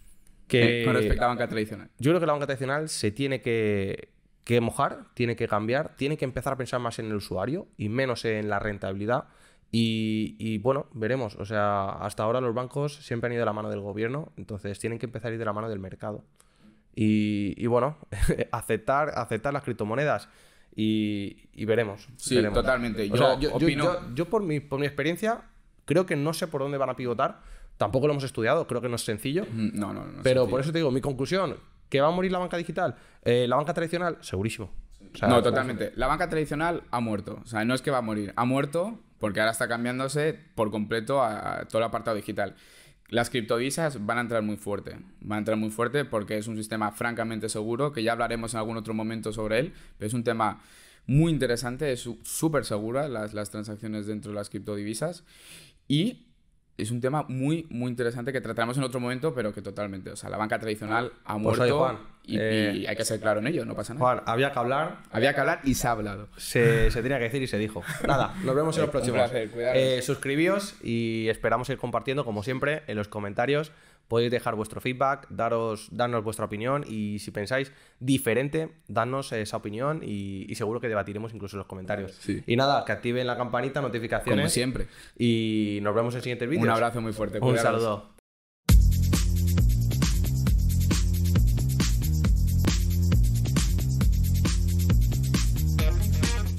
Que 0.49 0.83
Eh, 0.83 0.85
con 0.85 0.95
respecto 0.95 1.25
a 1.25 1.29
banca 1.29 1.47
tradicional. 1.49 1.91
Yo 1.99 2.11
creo 2.11 2.21
que 2.21 2.27
la 2.27 2.33
banca 2.33 2.47
tradicional 2.47 2.89
se 2.89 3.11
tiene 3.11 3.41
que, 3.41 4.09
que 4.45 4.61
mojar, 4.61 5.05
tiene 5.15 5.37
que 5.37 5.47
cambiar, 5.47 5.95
tiene 5.97 6.17
que 6.17 6.25
empezar 6.25 6.55
a 6.55 6.57
pensar 6.57 6.81
más 6.81 6.99
en 6.99 7.07
el 7.07 7.15
usuario 7.15 7.69
y 7.77 7.89
menos 7.91 8.25
en 8.25 8.49
la 8.49 8.59
rentabilidad. 8.59 9.25
Y, 9.71 10.35
y, 10.39 10.57
bueno, 10.59 10.87
veremos. 10.95 11.37
O 11.37 11.45
sea, 11.45 11.91
hasta 11.91 12.23
ahora 12.23 12.41
los 12.41 12.55
bancos 12.55 12.95
siempre 13.05 13.27
han 13.29 13.33
ido 13.35 13.41
de 13.43 13.45
la 13.47 13.53
mano 13.53 13.69
del 13.69 13.81
gobierno, 13.81 14.33
entonces 14.39 14.79
tienen 14.79 14.99
que 14.99 15.05
empezar 15.07 15.31
a 15.31 15.35
ir 15.35 15.39
de 15.39 15.45
la 15.45 15.53
mano 15.53 15.69
del 15.69 15.79
mercado. 15.79 16.25
Y, 16.97 17.55
y 17.63 17.67
bueno, 17.67 17.99
aceptar, 18.51 19.11
aceptar 19.15 19.53
las 19.53 19.63
criptomonedas 19.63 20.29
y, 20.75 21.49
y 21.53 21.65
veremos. 21.67 22.09
Sí, 22.17 22.37
veremos. 22.37 22.55
totalmente. 22.59 23.03
O 23.03 23.07
Yo, 23.07 23.17
sea, 23.17 23.35
yo, 23.39 23.51
yo- 23.51 23.57
opino. 23.57 23.85
yo- 23.85 24.15
yo 24.15 24.25
por, 24.31 24.43
mi, 24.43 24.61
por 24.61 24.81
mi 24.81 24.87
experiencia 24.87 25.43
creo 25.85 26.07
que 26.07 26.17
no 26.17 26.33
sé 26.33 26.47
por 26.47 26.63
dónde 26.63 26.79
van 26.79 26.91
a 26.91 26.97
pivotar. 26.97 27.41
Tampoco 27.79 28.09
lo 28.09 28.13
hemos 28.13 28.25
estudiado, 28.25 28.67
creo 28.67 28.81
que 28.81 28.89
no 28.89 28.97
es 28.97 29.03
sencillo. 29.03 29.47
Mm, 29.51 29.71
No, 29.79 29.95
no, 29.95 30.05
no. 30.05 30.23
Pero 30.23 30.49
por 30.49 30.61
eso 30.61 30.73
te 30.73 30.79
digo, 30.79 30.91
mi 30.91 31.01
conclusión, 31.01 31.57
¿que 31.89 32.01
va 32.01 32.09
a 32.09 32.11
morir 32.11 32.33
la 32.33 32.39
banca 32.39 32.57
digital? 32.57 32.97
Eh, 33.25 33.47
¿La 33.49 33.57
banca 33.57 33.73
tradicional? 33.73 34.19
Segurísimo. 34.21 34.71
O 35.15 35.17
sea, 35.17 35.29
No, 35.29 35.43
totalmente. 35.43 35.93
La 35.95 36.09
banca 36.09 36.29
tradicional 36.29 36.83
ha 36.91 37.01
muerto. 37.01 37.41
O 37.43 37.47
sea, 37.47 37.65
no 37.65 37.75
es 37.75 37.81
que 37.81 37.91
va 37.91 37.99
a 37.99 38.03
morir. 38.03 38.33
Ha 38.37 38.45
muerto 38.45 38.99
porque 39.19 39.41
ahora 39.41 39.53
está 39.53 39.69
cambiándose 39.69 40.39
por 40.55 40.71
completo 40.71 41.23
a, 41.23 41.67
todo 41.69 41.79
el 41.79 41.85
apartado 41.85 42.17
digital. 42.17 42.57
Las 43.09 43.31
criptodivisas 43.31 44.05
van 44.05 44.19
a 44.19 44.21
entrar 44.23 44.43
muy 44.43 44.57
fuerte. 44.57 44.99
Van 45.21 45.37
a 45.37 45.39
entrar 45.39 45.57
muy 45.57 45.71
fuerte 45.71 46.05
porque 46.05 46.37
es 46.37 46.47
un 46.47 46.57
sistema 46.57 46.91
francamente 46.91 47.49
seguro, 47.49 47.93
que 47.93 48.03
ya 48.03 48.13
hablaremos 48.13 48.55
en 48.55 48.59
algún 48.59 48.77
otro 48.77 48.93
momento 48.93 49.33
sobre 49.33 49.61
él, 49.61 49.73
pero 49.97 50.09
es 50.09 50.15
un 50.15 50.25
tema 50.25 50.61
muy 51.07 51.33
interesante, 51.33 51.91
es 51.91 52.07
súper 52.23 52.67
segura 52.67 53.09
las, 53.09 53.33
las 53.33 53.51
transacciones 53.51 54.07
dentro 54.07 54.33
de 54.33 54.37
las 54.37 54.51
criptodivisas. 54.51 55.25
Y 55.89 56.28
es 56.79 56.91
un 56.91 57.01
tema 57.01 57.25
muy, 57.29 57.67
muy 57.71 57.91
interesante 57.91 58.33
que 58.33 58.41
trataremos 58.41 58.77
en 58.79 58.85
otro 58.85 59.01
momento, 59.01 59.35
pero 59.35 59.53
que 59.53 59.61
totalmente, 59.63 60.11
o 60.11 60.17
sea, 60.17 60.31
la 60.31 60.37
banca 60.39 60.59
tradicional 60.59 61.13
ha 61.25 61.33
Pues 61.35 61.43
muerto 61.43 61.63
oye, 61.65 61.73
Juan, 61.73 61.99
y, 62.25 62.37
eh, 62.39 62.73
y 62.77 62.87
hay 62.87 62.95
que 62.97 63.05
ser 63.05 63.21
claro 63.21 63.41
en 63.41 63.49
ello, 63.49 63.65
no 63.65 63.75
pasa 63.75 63.95
nada. 63.95 64.05
Juan, 64.05 64.23
había 64.27 64.53
que 64.53 64.59
hablar, 64.59 64.99
Había 65.11 65.35
que 65.35 65.41
hablar 65.41 65.61
y 65.65 65.75
se 65.75 65.89
ha 65.89 65.91
hablado. 65.91 66.29
se, 66.37 66.91
se 66.91 67.03
tenía 67.03 67.19
que 67.19 67.25
decir 67.25 67.43
y 67.43 67.47
se 67.49 67.59
dijo. 67.59 67.83
Nada, 68.07 68.35
nos 68.45 68.55
vemos 68.55 68.77
en 68.77 68.83
los 68.83 68.89
Un 68.89 68.93
próximos. 68.93 69.19
placer, 69.21 69.51
cuidaros. 69.51 69.83
Eh, 69.83 70.03
suscribíos 70.03 70.77
y 70.83 71.29
esperamos 71.29 71.69
ir 71.71 71.79
compartiendo, 71.79 72.25
como 72.25 72.43
siempre, 72.43 72.83
en 72.87 72.97
los 72.97 73.09
comentarios 73.09 73.73
podéis 74.09 74.31
dejar 74.31 74.55
vuestro 74.55 74.81
feedback, 74.81 75.27
daros, 75.29 75.89
darnos 75.93 76.25
vuestra 76.25 76.47
opinión 76.47 76.85
y 76.89 77.19
si 77.19 77.31
pensáis 77.31 77.73
diferente, 78.01 78.71
danos 78.89 79.33
esa 79.33 79.57
opinión 79.57 80.01
y, 80.03 80.51
y 80.51 80.55
seguro 80.55 80.81
que 80.81 80.89
debatiremos 80.89 81.33
incluso 81.35 81.57
en 81.57 81.59
los 81.59 81.67
comentarios. 81.67 82.13
Sí. 82.13 82.43
Y 82.47 82.57
nada, 82.57 82.85
que 82.85 82.93
activen 82.93 83.27
la 83.27 83.37
campanita, 83.37 83.81
notificaciones. 83.81 84.45
Como 84.45 84.49
siempre. 84.49 84.89
Y 85.19 85.79
nos 85.83 85.95
vemos 85.95 86.15
en 86.15 86.23
siguientes 86.23 86.49
vídeos. 86.49 86.65
Un 86.65 86.71
abrazo 86.71 87.01
muy 87.01 87.13
fuerte. 87.13 87.39
Un 87.39 87.51
cuidaros. 87.51 87.83
saludo. 87.83 88.18